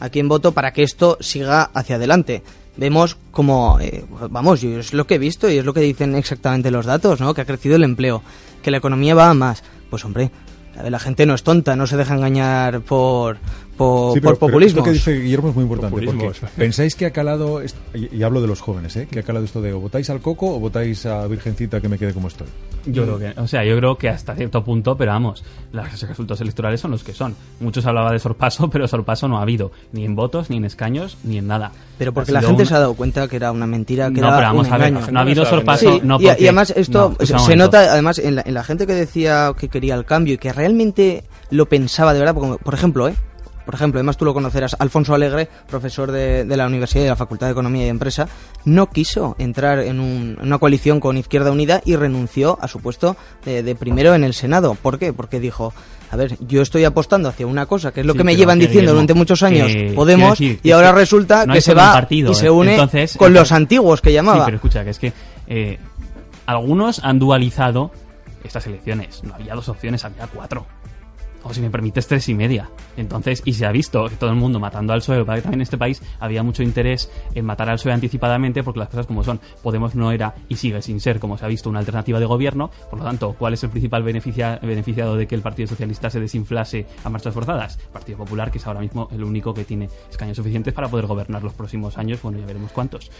¿A 0.00 0.08
quién 0.10 0.28
voto 0.28 0.52
para 0.52 0.72
que 0.72 0.82
esto 0.82 1.18
siga 1.20 1.62
hacia 1.74 1.96
adelante? 1.96 2.42
Vemos 2.76 3.16
como, 3.30 3.78
eh, 3.80 4.04
vamos, 4.30 4.60
yo 4.60 4.78
es 4.78 4.92
lo 4.92 5.06
que 5.06 5.16
he 5.16 5.18
visto 5.18 5.50
y 5.50 5.58
es 5.58 5.64
lo 5.64 5.74
que 5.74 5.80
dicen 5.80 6.14
exactamente 6.14 6.70
los 6.70 6.86
datos, 6.86 7.20
¿no? 7.20 7.34
Que 7.34 7.40
ha 7.40 7.46
crecido 7.46 7.76
el 7.76 7.84
empleo, 7.84 8.22
que 8.62 8.70
la 8.70 8.76
economía 8.78 9.14
va 9.14 9.30
a 9.30 9.34
más. 9.34 9.64
Pues 9.90 10.04
hombre, 10.04 10.30
la, 10.76 10.88
la 10.88 10.98
gente 11.00 11.26
no 11.26 11.34
es 11.34 11.42
tonta, 11.42 11.74
no 11.74 11.86
se 11.86 11.96
deja 11.96 12.14
engañar 12.14 12.80
por, 12.82 13.38
por, 13.78 14.12
Sí, 14.14 14.20
pero- 14.20 14.36
populismo. 14.38 14.80
esto 14.80 14.84
que 14.84 14.90
dice 14.92 15.14
Guillermo 15.18 15.48
es 15.48 15.54
muy 15.54 15.62
importante. 15.62 15.90
Populismos. 15.94 16.38
Porque 16.38 16.54
pensáis 16.56 16.94
que 16.94 17.06
ha 17.06 17.10
calado, 17.12 17.62
y, 17.94 18.16
y 18.16 18.22
hablo 18.22 18.42
de 18.42 18.48
los 18.48 18.60
jóvenes, 18.60 18.94
¿eh? 18.96 19.08
que 19.10 19.20
ha 19.20 19.22
calado 19.22 19.44
esto 19.46 19.62
de 19.62 19.72
o 19.72 19.80
votáis 19.80 20.10
al 20.10 20.20
coco 20.20 20.54
o 20.54 20.58
votáis 20.60 21.06
a 21.06 21.26
Virgencita 21.26 21.80
que 21.80 21.88
me 21.88 21.96
quede 21.98 22.12
como 22.12 22.28
estoy. 22.28 22.48
Yo 22.86 23.02
creo 23.04 23.18
que, 23.18 23.40
o 23.40 23.46
sea, 23.46 23.64
yo 23.64 23.76
creo 23.76 23.96
que 23.98 24.08
hasta 24.08 24.34
cierto 24.34 24.64
punto, 24.64 24.96
pero 24.96 25.12
vamos, 25.12 25.44
los 25.72 26.00
resultados 26.02 26.40
electorales 26.40 26.80
son 26.80 26.90
los 26.90 27.04
que 27.04 27.12
son. 27.12 27.34
Muchos 27.60 27.84
hablaba 27.86 28.12
de 28.12 28.18
sorpaso, 28.18 28.68
pero 28.70 28.86
sorpaso 28.88 29.28
no 29.28 29.38
ha 29.38 29.42
habido, 29.42 29.72
ni 29.92 30.04
en 30.04 30.14
votos, 30.14 30.48
ni 30.50 30.56
en 30.56 30.64
escaños, 30.64 31.18
ni 31.24 31.38
en 31.38 31.46
nada. 31.46 31.70
Pero 31.98 32.12
porque 32.14 32.32
la 32.32 32.40
gente 32.40 32.62
una- 32.62 32.66
se 32.68 32.74
ha 32.74 32.78
dado 32.78 32.94
cuenta 32.94 33.28
que 33.28 33.36
era 33.36 33.52
una 33.52 33.66
mentira, 33.66 34.10
que 34.10 34.20
No, 34.20 34.28
era 34.28 34.36
pero 34.36 34.48
vamos 34.48 34.66
un 34.68 34.72
a 34.72 34.78
ver, 34.78 34.88
engaño. 34.88 35.06
no 35.12 35.18
ha 35.18 35.22
habido 35.22 35.44
Sí, 35.44 35.50
sorpaso, 35.50 36.00
no 36.02 36.18
y, 36.20 36.28
además 36.28 36.72
esto 36.74 37.14
no, 37.18 37.26
se, 37.26 37.38
se 37.38 37.56
nota 37.56 37.92
además 37.92 38.18
en 38.18 38.36
la, 38.36 38.42
en 38.46 38.54
la 38.54 38.64
gente 38.64 38.86
que 38.86 38.94
decía 38.94 39.52
que 39.58 39.68
quería 39.68 39.94
el 39.94 40.04
cambio 40.06 40.34
y 40.34 40.38
que 40.38 40.52
realmente 40.52 41.24
lo 41.50 41.66
pensaba 41.66 42.14
de 42.14 42.20
verdad, 42.20 42.34
porque, 42.34 42.62
por 42.64 42.74
ejemplo, 42.74 43.08
¿eh? 43.08 43.14
Por 43.68 43.74
ejemplo, 43.74 43.98
además 43.98 44.16
tú 44.16 44.24
lo 44.24 44.32
conocerás, 44.32 44.74
Alfonso 44.78 45.12
Alegre, 45.12 45.46
profesor 45.68 46.10
de, 46.10 46.46
de 46.46 46.56
la 46.56 46.66
Universidad 46.66 47.02
de 47.02 47.10
la 47.10 47.16
Facultad 47.16 47.48
de 47.48 47.52
Economía 47.52 47.84
y 47.84 47.90
Empresa, 47.90 48.26
no 48.64 48.88
quiso 48.88 49.36
entrar 49.38 49.80
en, 49.80 50.00
un- 50.00 50.38
en 50.40 50.46
una 50.46 50.56
coalición 50.56 51.00
con 51.00 51.18
Izquierda 51.18 51.52
Unida 51.52 51.82
y 51.84 51.94
renunció 51.96 52.56
a 52.62 52.66
su 52.68 52.80
puesto 52.80 53.14
de, 53.44 53.62
de 53.62 53.74
primero 53.74 54.14
en 54.14 54.24
el 54.24 54.32
Senado. 54.32 54.74
¿Por 54.74 54.98
qué? 54.98 55.12
Porque 55.12 55.38
dijo, 55.38 55.74
a 56.10 56.16
ver, 56.16 56.38
yo 56.40 56.62
estoy 56.62 56.84
apostando 56.84 57.28
hacia 57.28 57.46
una 57.46 57.66
cosa, 57.66 57.92
que 57.92 58.00
es 58.00 58.06
lo 58.06 58.14
Sí, 58.14 58.18
que 58.20 58.24
me 58.24 58.36
llevan 58.36 58.58
diciendo 58.58 58.92
durante 58.92 59.12
muchos 59.12 59.42
años 59.42 59.66
que- 59.66 59.92
Podemos, 59.94 60.30
decir, 60.38 60.60
y 60.62 60.70
ahora 60.70 60.92
resulta 60.92 61.44
no 61.44 61.52
que 61.52 61.60
se 61.60 61.74
va 61.74 61.92
partido, 61.92 62.32
y 62.32 62.34
se 62.36 62.46
¿eh? 62.46 62.50
une 62.50 62.72
Entonces, 62.72 63.18
con 63.18 63.26
entonces- 63.28 63.50
los 63.50 63.52
antiguos 63.52 64.00
que 64.00 64.14
llamaba. 64.14 64.38
Sí, 64.38 64.42
pero 64.46 64.56
escucha, 64.56 64.82
que 64.82 64.90
es 64.90 64.98
que 64.98 65.12
eh, 65.46 65.78
algunos 66.46 67.04
han 67.04 67.18
dualizado 67.18 67.90
estas 68.44 68.66
elecciones. 68.66 69.22
No 69.24 69.34
había 69.34 69.54
dos 69.54 69.68
opciones, 69.68 70.06
había 70.06 70.26
cuatro. 70.26 70.64
O 71.48 71.54
si 71.54 71.60
me 71.62 71.70
permites, 71.70 72.06
tres 72.06 72.28
y 72.28 72.34
media. 72.34 72.68
Entonces, 72.96 73.40
y 73.44 73.54
se 73.54 73.64
ha 73.64 73.72
visto 73.72 74.04
que 74.08 74.16
todo 74.16 74.28
el 74.30 74.36
mundo 74.36 74.60
matando 74.60 74.92
al 74.92 74.98
PSOE, 75.00 75.24
para 75.24 75.36
que 75.38 75.42
también 75.42 75.60
en 75.60 75.62
este 75.62 75.78
país 75.78 76.02
había 76.20 76.42
mucho 76.42 76.62
interés 76.62 77.10
en 77.34 77.44
matar 77.46 77.70
al 77.70 77.76
PSOE 77.76 77.92
anticipadamente, 77.92 78.62
porque 78.62 78.80
las 78.80 78.88
cosas 78.90 79.06
como 79.06 79.24
son, 79.24 79.40
Podemos 79.62 79.94
no 79.94 80.12
era 80.12 80.34
y 80.48 80.56
sigue 80.56 80.82
sin 80.82 81.00
ser, 81.00 81.18
como 81.18 81.38
se 81.38 81.44
ha 81.44 81.48
visto, 81.48 81.70
una 81.70 81.78
alternativa 81.78 82.20
de 82.20 82.26
gobierno. 82.26 82.70
Por 82.90 82.98
lo 82.98 83.04
tanto, 83.06 83.34
¿cuál 83.38 83.54
es 83.54 83.64
el 83.64 83.70
principal 83.70 84.02
beneficia- 84.02 84.58
beneficiado 84.60 85.16
de 85.16 85.26
que 85.26 85.34
el 85.34 85.40
Partido 85.42 85.68
Socialista 85.68 86.10
se 86.10 86.20
desinflase 86.20 86.86
a 87.04 87.08
marchas 87.08 87.32
forzadas? 87.32 87.78
Partido 87.92 88.18
Popular, 88.18 88.50
que 88.50 88.58
es 88.58 88.66
ahora 88.66 88.80
mismo 88.80 89.08
el 89.12 89.24
único 89.24 89.54
que 89.54 89.64
tiene 89.64 89.88
escaños 90.10 90.36
suficientes 90.36 90.74
para 90.74 90.88
poder 90.88 91.06
gobernar 91.06 91.42
los 91.42 91.54
próximos 91.54 91.96
años, 91.96 92.20
bueno, 92.22 92.38
ya 92.38 92.46
veremos 92.46 92.72
cuántos. 92.72 93.10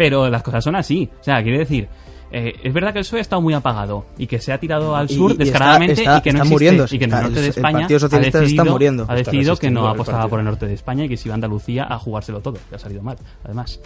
Pero 0.00 0.30
las 0.30 0.42
cosas 0.42 0.64
son 0.64 0.76
así. 0.76 1.10
O 1.20 1.22
sea, 1.22 1.42
quiere 1.42 1.58
decir, 1.58 1.86
eh, 2.32 2.54
es 2.62 2.72
verdad 2.72 2.92
que 2.94 3.00
el 3.00 3.04
PSOE 3.04 3.18
ha 3.18 3.22
estado 3.22 3.42
muy 3.42 3.52
apagado 3.52 4.06
y 4.16 4.26
que 4.26 4.38
se 4.38 4.50
ha 4.52 4.58
tirado 4.58 4.96
al 4.96 5.10
Y- 5.10 5.14
sur 5.14 5.30
y 5.30 5.32
está- 5.34 5.44
descaradamente 5.44 5.92
está- 5.92 6.18
y 6.18 6.22
que 6.22 6.32
no 6.32 6.38
existe, 6.38 6.54
muriéndose. 6.54 6.96
y 6.96 6.98
que 6.98 7.04
en 7.04 7.12
el 7.12 7.22
norte 7.22 7.40
de 7.42 7.48
España 7.48 7.86
ha 7.90 7.94
está 7.96 8.18
decidido, 8.40 8.64
muriendo. 8.64 9.04
ha 9.08 9.14
decidido 9.14 9.56
que 9.56 9.70
no 9.70 9.86
apostaba 9.88 10.26
por 10.28 10.38
el 10.38 10.46
norte 10.46 10.66
de 10.66 10.72
España 10.74 11.04
y 11.04 11.08
que 11.10 11.16
se 11.18 11.28
iba 11.28 11.34
a 11.34 11.36
Andalucía 11.36 11.86
a 11.90 11.98
jugárselo 11.98 12.40
todo, 12.40 12.54
que 12.68 12.76
ha 12.76 12.78
salido 12.78 13.02
mal, 13.02 13.16
además. 13.44 13.78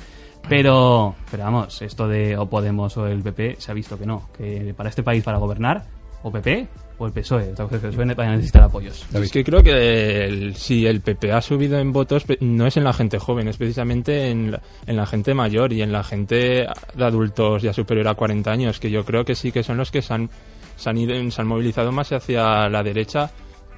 Pero, 0.48 1.14
pero 1.30 1.44
vamos, 1.44 1.80
esto 1.82 2.06
de 2.06 2.36
o 2.36 2.46
Podemos 2.46 2.96
o 2.96 3.06
el 3.06 3.22
PP 3.22 3.56
se 3.58 3.70
ha 3.70 3.74
visto 3.74 3.98
que 3.98 4.06
no, 4.06 4.28
que 4.36 4.74
para 4.76 4.88
este 4.90 5.02
país 5.02 5.24
para 5.24 5.38
gobernar 5.38 5.84
o 6.24 6.32
PP 6.32 6.66
o 6.98 7.06
el 7.06 7.12
PSOE, 7.12 7.50
es 7.50 7.56
que 7.56 7.62
el 7.62 7.80
PSOE 7.80 8.14
va 8.14 8.24
a 8.24 8.30
necesitar 8.30 8.62
apoyos. 8.62 9.04
Es 9.12 9.30
que 9.30 9.44
creo 9.44 9.62
que 9.62 10.24
el- 10.24 10.54
si 10.56 10.86
el 10.86 11.00
PP 11.02 11.32
ha 11.32 11.40
subido 11.42 11.78
en 11.78 11.92
votos, 11.92 12.24
no 12.40 12.66
es 12.66 12.76
en 12.76 12.84
la 12.84 12.92
gente 12.92 13.18
joven, 13.18 13.46
es 13.48 13.56
precisamente 13.58 14.30
en 14.30 14.52
la, 14.52 14.62
en 14.86 14.96
la 14.96 15.04
gente 15.06 15.34
mayor 15.34 15.72
y 15.72 15.82
en 15.82 15.92
la 15.92 16.02
gente 16.02 16.66
de 16.94 17.04
adultos 17.04 17.62
ya 17.62 17.72
superior 17.72 18.08
a 18.08 18.14
40 18.14 18.50
años, 18.50 18.80
que 18.80 18.90
yo 18.90 19.04
creo 19.04 19.24
que 19.24 19.34
sí 19.34 19.52
que 19.52 19.62
son 19.62 19.76
los 19.76 19.90
que 19.90 20.02
se 20.02 20.14
han, 20.14 20.30
se 20.76 20.88
han, 20.90 20.96
ido- 20.96 21.30
se 21.30 21.40
han 21.42 21.46
movilizado 21.46 21.92
más 21.92 22.10
hacia 22.12 22.68
la 22.68 22.82
derecha 22.82 23.30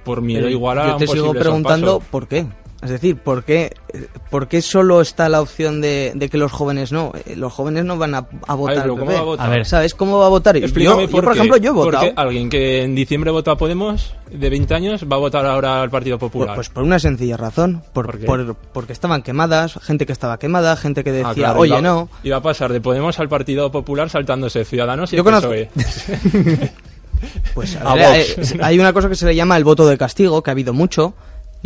por 0.05 0.23
miedo 0.23 0.43
Pero 0.43 0.51
igual 0.51 0.79
a 0.79 0.87
yo 0.93 0.97
te 0.99 1.05
un 1.07 1.11
sigo 1.11 1.33
preguntando 1.35 1.87
sorpaso. 1.95 2.11
por 2.13 2.29
qué. 2.29 2.47
Es 2.83 2.91
decir, 2.91 3.17
¿por 3.17 3.43
qué, 3.43 3.75
por 4.31 4.49
qué 4.49 4.61
solo 4.61 5.01
está 5.01 5.31
la 5.31 5.41
opción 5.41 5.81
de, 5.81 6.13
de 6.15 6.29
que 6.29 6.37
los 6.37 6.53
jóvenes 6.53 6.93
no? 6.93 7.11
Eh, 7.25 7.35
Los 7.35 7.53
jóvenes 7.53 7.85
no 7.87 7.97
van 7.97 8.15
a, 8.15 8.27
a 8.47 8.55
votar. 8.55 8.79
A 8.79 8.81
ver, 8.83 8.89
¿cómo 8.91 9.07
va 9.13 9.19
a 9.19 9.23
votar? 9.23 9.47
A 9.47 9.49
ver, 9.49 9.65
¿Sabes 9.67 9.95
cómo 9.95 10.19
va 10.19 10.27
a 10.27 10.29
votar? 10.29 10.57
Yo, 10.59 10.65
Explícame 10.67 11.05
yo, 11.07 11.11
por 11.11 11.25
por 11.25 11.33
qué. 11.33 11.39
ejemplo, 11.39 11.57
yo 11.57 11.71
he 11.71 11.75
¿Por 11.75 11.85
votado. 11.87 12.05
qué 12.05 12.13
alguien 12.15 12.51
que 12.51 12.83
en 12.83 12.95
diciembre 12.95 13.31
votó 13.31 13.51
a 13.51 13.57
Podemos 13.57 14.15
de 14.31 14.51
20 14.51 14.75
años 14.75 15.05
va 15.11 15.17
a 15.17 15.19
votar 15.19 15.47
ahora 15.47 15.81
al 15.83 15.89
Partido 15.91 16.19
Por- 16.19 16.31
Popular? 16.31 16.55
pues 16.55 16.69
por 16.69 16.83
una 16.85 16.99
sencilla 16.99 17.39
razón. 17.39 17.83
Por, 17.95 18.07
¿Por 18.07 18.19
qué? 18.19 18.27
por- 18.27 18.55
porque 18.55 18.93
estaban 18.93 19.23
quemadas, 19.23 19.79
gente 19.83 20.05
que 20.05 20.13
estaba 20.13 20.39
quemada, 20.39 20.77
gente 20.77 21.03
que 21.03 21.13
decía, 21.13 21.31
Ah, 21.31 21.35
claro, 21.35 21.61
oye, 21.61 21.71
iba- 21.73 21.81
no. 21.81 22.11
Iba 22.25 22.37
a 22.37 22.43
pasar 22.43 22.73
de 22.75 22.81
Podemos 22.83 23.19
al 23.19 23.31
Partido 23.31 23.73
Popular 23.73 24.11
saltándose 24.11 24.65
Ciudadanos 24.67 25.13
y 25.13 25.17
Yo 25.17 25.25
conozco- 25.25 25.49
PSOE. 25.49 25.71
Pues 27.55 27.75
a 27.77 27.95
ver, 27.95 28.21
eh, 28.21 28.59
hay 28.61 28.79
una 28.79 28.93
cosa 28.93 29.09
que 29.09 29.15
se 29.15 29.25
le 29.25 29.35
llama 29.35 29.57
el 29.57 29.65
voto 29.65 29.87
de 29.89 29.97
castigo, 29.97 30.43
que 30.43 30.51
ha 30.51 30.53
habido 30.53 30.75
mucho. 30.75 31.15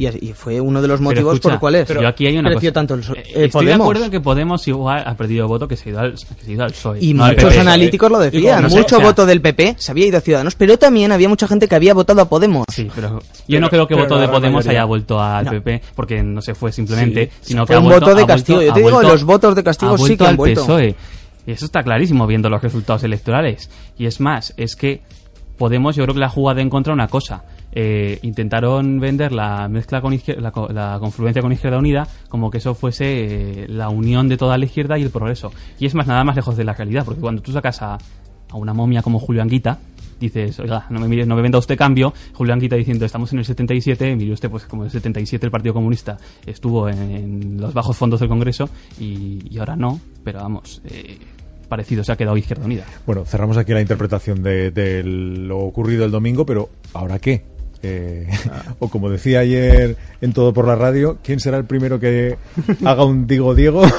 Y, 0.09 0.33
fue 0.33 0.61
uno 0.61 0.81
de 0.81 0.89
los 0.89 0.99
Pero 0.99 1.11
motivos 1.11 1.35
escucha, 1.35 1.55
por 1.55 1.61
cuales 1.61 1.89
yo 1.89 2.09
aquí 2.09 2.27
hay 2.27 2.39
una 2.39 2.53
cosa. 2.55 2.73
tanto 2.73 2.95
el 2.95 3.01
Eh, 3.01 3.05
eh, 3.05 3.23
Estoy 3.25 3.45
de 3.45 3.49
Podemos. 3.51 3.81
acuerdo 3.85 4.05
en 4.07 4.11
que 4.11 4.21
Podemos 4.21 4.69
igual 4.69 5.03
ha 5.07 5.15
perdido 5.17 5.47
voto 5.49 5.69
que 5.69 5.77
se 5.77 5.89
ha 5.89 5.93
ido 5.93 6.01
al, 6.01 6.13
que 6.13 6.45
se 6.45 6.51
ha 6.51 6.55
ido 6.55 6.65
al 6.65 6.71
PSOE. 6.71 6.99
Y 7.01 7.13
No 7.15 7.27
muchos 7.27 7.45
PP. 7.45 7.61
analíticos 7.61 8.11
lo 8.11 8.19
decían. 8.19 8.43
como 8.57 8.63
no 8.63 8.71
sé, 8.71 8.77
Mucho 8.79 8.97
o 8.97 8.99
sea- 8.99 9.07
voto 9.09 9.27
del 9.27 9.41
PP 9.41 9.77
se 9.79 9.91
había 9.91 10.07
ido 10.07 10.19
a 10.19 10.21
Ciudadanos, 10.21 10.55
pero 10.55 10.79
también 10.79 11.13
había 11.13 11.29
mucha 11.29 11.47
gente 11.47 11.69
que 11.69 11.75
había 11.75 11.93
votado 11.95 12.23
a 12.23 12.29
Podemos. 12.29 12.65
Sí, 12.73 12.89
pero 12.95 13.19
yo 13.21 13.23
Pero- 13.47 13.61
no 13.61 13.69
creo 13.69 13.87
que 13.87 13.95
pero 13.95 14.07
voto 14.09 14.21
de 14.21 14.29
Podemos 14.29 14.65
mayoría. 14.65 14.81
haya 14.81 14.85
vuelto 14.87 15.21
al 15.21 15.45
No. 15.45 15.51
PP 15.51 15.83
porque 15.95 16.23
no 16.23 16.41
se 16.41 16.55
fue 16.55 16.73
simplemente, 16.73 17.27
Sí, 17.41 17.49
sino 17.51 17.63
que 17.63 17.67
fue 17.69 17.77
ha 17.77 17.79
un 17.81 17.85
vuelto, 17.87 18.01
voto 18.07 18.15
de 18.17 18.23
ha 18.23 18.25
vuelto- 18.25 18.33
castigo. 18.35 18.63
Yo 18.63 18.73
te 18.73 18.79
digo, 18.81 18.91
vuelto- 18.93 19.13
los 19.13 19.25
votos 19.25 19.55
de 19.55 19.63
castigo 19.65 19.93
ha 19.93 19.97
sí 19.97 20.03
vuelto 20.03 20.25
que 20.25 20.31
han 20.31 20.37
vuelto. 20.37 20.61
PSOE. 20.63 20.95
Y 21.47 21.53
eso 21.53 21.65
está 21.65 21.83
clarísimo 21.83 22.27
viendo 22.27 22.49
los 22.49 22.63
resultados 22.63 23.03
electorales. 23.03 23.71
Y 23.99 24.07
es 24.07 24.21
más, 24.21 24.55
es 24.57 24.77
que 24.77 25.03
Podemos 25.59 25.95
yo 25.95 26.05
creo 26.05 26.15
que 26.15 26.21
la 26.21 26.27
ha 26.27 26.31
jugado 26.31 26.61
en 26.61 26.71
contra 26.71 26.93
una 26.95 27.07
cosa. 27.09 27.45
Eh, 27.73 28.19
intentaron 28.23 28.99
vender 28.99 29.33
la 29.33 29.69
mezcla 29.69 30.01
con 30.01 30.13
la, 30.13 30.53
la 30.73 30.99
confluencia 30.99 31.41
con 31.41 31.53
Izquierda 31.53 31.79
Unida 31.79 32.09
como 32.29 32.51
que 32.51 32.59
eso 32.59 32.75
fuese 32.75 33.65
eh, 33.65 33.67
la 33.69 33.89
unión 33.89 34.29
de 34.29 34.37
toda 34.37 34.59
la 34.59 34.65
izquierda 34.65 34.99
y 34.99 35.03
el 35.03 35.11
progreso. 35.11 35.53
Y 35.79 35.87
es 35.87 35.95
más, 35.95 36.07
nada 36.07 36.25
más 36.25 36.37
lejos 36.37 36.57
de 36.57 36.65
la 36.65 36.75
realidad, 36.75 37.05
porque 37.05 37.21
cuando 37.21 37.43
tú 37.43 37.53
sacas 37.53 37.83
a, 37.83 37.99
a 38.49 38.57
una 38.57 38.75
momia 38.75 39.03
como 39.03 39.19
Julio 39.19 39.43
Anguita, 39.43 39.79
dices, 40.21 40.61
oiga, 40.61 40.87
no 40.91 41.01
me, 41.01 41.09
mire, 41.09 41.25
no 41.27 41.35
me 41.35 41.43
venda 41.43 41.59
usted 41.59 41.77
cambio, 41.77 42.13
Julio 42.35 42.53
Anguita 42.53 42.77
diciendo, 42.77 43.05
estamos 43.07 43.33
en 43.33 43.39
el 43.39 43.45
77, 43.45 44.15
mire 44.17 44.33
usted, 44.33 44.51
pues 44.51 44.65
como 44.67 44.83
en 44.83 44.87
el 44.87 44.93
77 44.93 45.47
el 45.47 45.51
Partido 45.51 45.75
Comunista 45.75 46.19
estuvo 46.47 46.89
en, 46.89 47.59
los 47.61 47.73
bajos 47.73 47.97
fondos 47.97 48.21
del 48.21 48.29
Congreso 48.29 48.69
y, 48.99 49.41
y 49.51 49.59
ahora 49.59 49.77
no, 49.77 49.99
pero 50.23 50.41
vamos, 50.41 50.83
eh, 50.85 51.19
parecido 51.69 52.05
se 52.05 52.13
ha 52.13 52.17
quedado 52.17 52.37
Izquierda 52.37 52.65
Unida. 52.65 52.85
Bueno, 53.07 53.25
cerramos 53.25 53.57
aquí 53.57 53.73
la 53.73 53.81
interpretación 53.81 54.43
de 54.43 55.03
lo 55.05 55.59
ocurrido 55.59 56.05
el 56.05 56.11
domingo, 56.11 56.45
pero 56.45 56.69
¿ahora 56.93 57.19
qué? 57.19 57.50
Eh, 57.83 58.29
o 58.79 58.89
como 58.89 59.09
decía 59.11 59.41
ayer 59.41 59.97
en 60.21 60.33
Todo 60.33 60.53
por 60.53 60.67
la 60.67 60.75
Radio, 60.77 61.19
¿quién 61.23 61.41
será 61.41 61.57
el 61.57 61.65
primero 61.65 61.99
que 61.99 62.37
haga 62.85 63.05
un 63.05 63.27
Digo 63.27 63.55
Diego? 63.55 63.83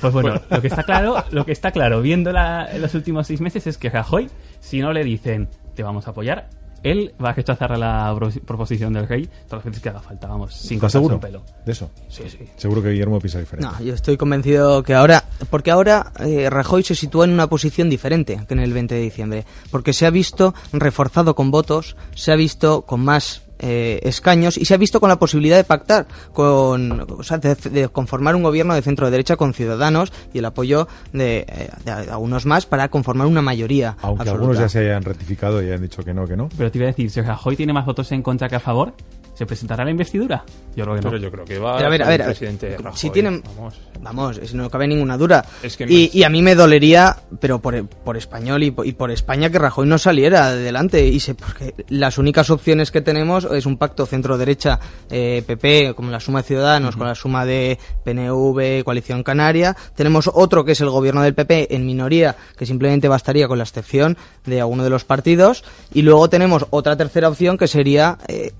Pues 0.00 0.12
bueno, 0.12 0.40
lo 0.50 0.60
que 0.60 0.68
está 0.68 0.82
claro, 0.82 1.22
lo 1.30 1.44
que 1.46 1.52
está 1.52 1.70
claro 1.70 2.00
viendo 2.02 2.32
la- 2.32 2.68
los 2.78 2.94
últimos 2.94 3.26
seis 3.26 3.40
meses 3.42 3.66
es 3.66 3.76
que 3.78 3.88
Rajoy, 3.90 4.28
si 4.60 4.80
no 4.80 4.92
le 4.92 5.04
dicen 5.04 5.48
te 5.74 5.82
vamos 5.82 6.06
a 6.06 6.10
apoyar, 6.10 6.48
él 6.84 7.12
va 7.22 7.30
a 7.30 7.32
rechazar 7.32 7.76
la 7.76 8.14
pro- 8.16 8.30
proposición 8.46 8.92
del 8.92 9.08
rey 9.08 9.26
todas 9.48 9.52
las 9.52 9.64
veces 9.64 9.82
que 9.82 9.88
haga 9.88 10.00
falta, 10.00 10.28
vamos, 10.28 10.54
sin 10.54 10.76
¿Estás 10.76 10.92
cortarse 10.92 10.92
seguro 10.98 11.14
un 11.16 11.20
pelo. 11.20 11.42
de 11.66 11.72
eso? 11.72 11.90
Sí, 12.08 12.22
sí. 12.28 12.38
Seguro 12.56 12.82
que 12.82 12.90
Guillermo 12.90 13.18
piensa 13.18 13.40
diferente. 13.40 13.68
No, 13.78 13.84
yo 13.84 13.94
estoy 13.94 14.16
convencido 14.16 14.82
que 14.82 14.94
ahora, 14.94 15.24
porque 15.50 15.70
ahora 15.70 16.12
eh, 16.20 16.48
Rajoy 16.50 16.82
se 16.84 16.94
sitúa 16.94 17.24
en 17.24 17.32
una 17.32 17.48
posición 17.48 17.90
diferente 17.90 18.40
que 18.46 18.54
en 18.54 18.60
el 18.60 18.72
20 18.72 18.94
de 18.94 19.00
diciembre, 19.00 19.44
porque 19.70 19.92
se 19.92 20.06
ha 20.06 20.10
visto 20.10 20.54
reforzado 20.72 21.34
con 21.34 21.50
votos, 21.50 21.96
se 22.14 22.30
ha 22.32 22.36
visto 22.36 22.82
con 22.82 23.00
más 23.00 23.42
eh, 23.58 24.00
escaños 24.02 24.56
y 24.56 24.64
se 24.64 24.74
ha 24.74 24.76
visto 24.76 25.00
con 25.00 25.08
la 25.08 25.18
posibilidad 25.18 25.56
de 25.56 25.64
pactar, 25.64 26.06
con, 26.32 27.06
o 27.10 27.22
sea, 27.22 27.38
de, 27.38 27.54
de 27.54 27.88
conformar 27.88 28.34
un 28.34 28.42
gobierno 28.42 28.74
de 28.74 28.82
centro 28.82 29.10
derecha 29.10 29.36
con 29.36 29.54
ciudadanos 29.54 30.12
y 30.32 30.38
el 30.38 30.44
apoyo 30.44 30.88
de, 31.12 31.46
eh, 31.48 31.70
de 31.84 31.90
algunos 31.90 32.46
más 32.46 32.66
para 32.66 32.88
conformar 32.88 33.26
una 33.26 33.42
mayoría. 33.42 33.96
Aunque 34.02 34.22
absoluta. 34.22 34.32
algunos 34.32 34.58
ya 34.58 34.68
se 34.68 34.80
hayan 34.80 35.02
rectificado 35.02 35.62
y 35.62 35.66
hayan 35.66 35.82
dicho 35.82 36.02
que 36.02 36.14
no, 36.14 36.26
que 36.26 36.36
no. 36.36 36.48
Pero 36.56 36.70
te 36.70 36.78
iba 36.78 36.86
a 36.86 36.90
decir, 36.90 37.10
si 37.10 37.20
Rajoy 37.20 37.56
tiene 37.56 37.72
más 37.72 37.86
votos 37.86 38.10
en 38.12 38.22
contra 38.22 38.48
que 38.48 38.56
a 38.56 38.60
favor, 38.60 38.94
¿se 39.34 39.46
presentará 39.46 39.84
la 39.84 39.90
investidura? 39.90 40.44
Yo 40.76 40.84
creo 40.84 40.96
que 40.96 41.02
no. 41.02 41.10
Pero 41.10 41.22
yo 41.22 41.30
creo 41.30 41.44
que 41.44 41.58
va 41.58 41.76
Pero 41.76 41.86
a 41.86 41.90
ver, 41.90 42.02
a 42.02 42.06
ser 42.06 42.12
ver, 42.12 42.20
el 42.20 42.24
a 42.24 42.26
ver, 42.28 42.36
presidente 42.36 42.76
Rajoy, 42.78 42.98
si 42.98 43.10
tienen, 43.10 43.42
vamos. 43.56 43.74
vamos, 44.00 44.40
si 44.44 44.56
no 44.56 44.68
cabe 44.70 44.86
ninguna 44.88 45.16
duda. 45.16 45.44
Es 45.62 45.76
que 45.76 45.86
y, 45.88 46.22
a 46.22 46.28
mí 46.28 46.42
me 46.42 46.54
dolería, 46.54 47.16
pero 47.40 47.60
por, 47.60 47.86
por 47.86 48.16
español 48.16 48.62
y 48.62 48.70
por, 48.70 48.86
y 48.86 48.92
por 48.92 49.10
España, 49.10 49.50
que 49.50 49.58
Rajoy 49.58 49.86
no 49.86 49.98
saliera 49.98 50.46
adelante. 50.48 51.06
Y 51.06 51.20
sé, 51.20 51.34
porque 51.34 51.74
las 51.88 52.18
únicas 52.18 52.50
opciones 52.50 52.90
que 52.90 53.00
tenemos 53.00 53.44
es 53.44 53.66
un 53.66 53.76
pacto 53.76 54.06
centro-derecha 54.06 54.78
eh, 55.10 55.42
PP, 55.46 55.94
como 55.94 56.10
la 56.10 56.20
suma 56.20 56.40
de 56.42 56.48
Ciudadanos, 56.48 56.96
con 56.96 57.06
la 57.06 57.14
suma 57.14 57.44
de 57.44 57.78
PNV, 58.04 58.84
Coalición 58.84 59.22
Canaria. 59.22 59.76
Tenemos 59.94 60.30
otro 60.32 60.64
que 60.64 60.72
es 60.72 60.80
el 60.80 60.90
gobierno 60.90 61.22
del 61.22 61.34
PP 61.34 61.74
en 61.74 61.86
minoría, 61.86 62.36
que 62.56 62.66
simplemente 62.66 63.08
bastaría 63.08 63.48
con 63.48 63.58
la 63.58 63.64
excepción 63.64 64.16
de 64.46 64.60
alguno 64.60 64.84
de 64.84 64.90
los 64.90 65.04
partidos. 65.04 65.64
Y 65.92 66.02
luego 66.02 66.28
tenemos 66.28 66.66
otra 66.70 66.96
tercera 66.96 67.28
opción 67.28 67.58
que 67.58 67.68
sería. 67.68 68.18
eh, 68.28 68.52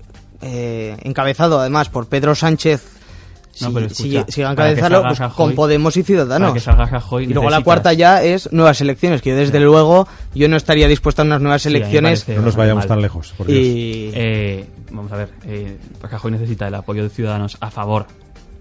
eh, 0.45 0.97
encabezado 1.03 1.59
además 1.59 1.89
por 1.89 2.07
Pedro 2.07 2.35
Sánchez 2.35 2.83
No, 3.61 3.67
si, 3.69 3.73
pero 3.73 3.85
escucha, 3.87 4.25
si 4.29 4.41
van 4.41 4.49
a 4.49 4.53
encabezarlo 4.53 5.01
pues, 5.03 5.19
Rajoy- 5.19 5.35
con 5.35 5.55
Podemos 5.55 5.95
y 5.97 6.03
Ciudadanos. 6.03 6.49
Para 6.49 6.53
que 6.53 6.59
salga 6.59 6.85
Rajoy 6.85 7.23
y 7.23 7.27
luego 7.33 7.49
la 7.49 7.61
cuarta 7.61 7.93
ya 7.93 8.21
es 8.23 8.51
nuevas 8.51 8.79
elecciones, 8.81 9.21
que 9.21 9.29
yo 9.31 9.35
desde 9.37 9.59
luego 9.59 10.07
yo 10.33 10.47
no 10.49 10.57
estaría 10.57 10.87
dispuesto 10.87 11.21
a 11.21 11.25
unas 11.25 11.41
nuevas 11.41 11.61
Sí, 11.63 11.69
elecciones 11.69 12.23
parece 12.25 12.35
No 12.39 12.45
nos 12.45 12.55
vayamos 12.55 12.81
mal. 12.83 12.87
tan 12.89 13.01
lejos. 13.01 13.33
por 13.37 13.47
Dios. 13.47 13.59
y 13.59 14.11
Eh, 14.13 14.65
vamos 14.91 15.11
a 15.11 15.15
ver, 15.17 15.29
eh, 15.45 15.77
Rajoy 16.01 16.31
necesita 16.31 16.67
el 16.67 16.75
apoyo 16.75 17.03
de 17.03 17.09
Ciudadanos 17.09 17.57
a 17.61 17.71
favor, 17.71 18.05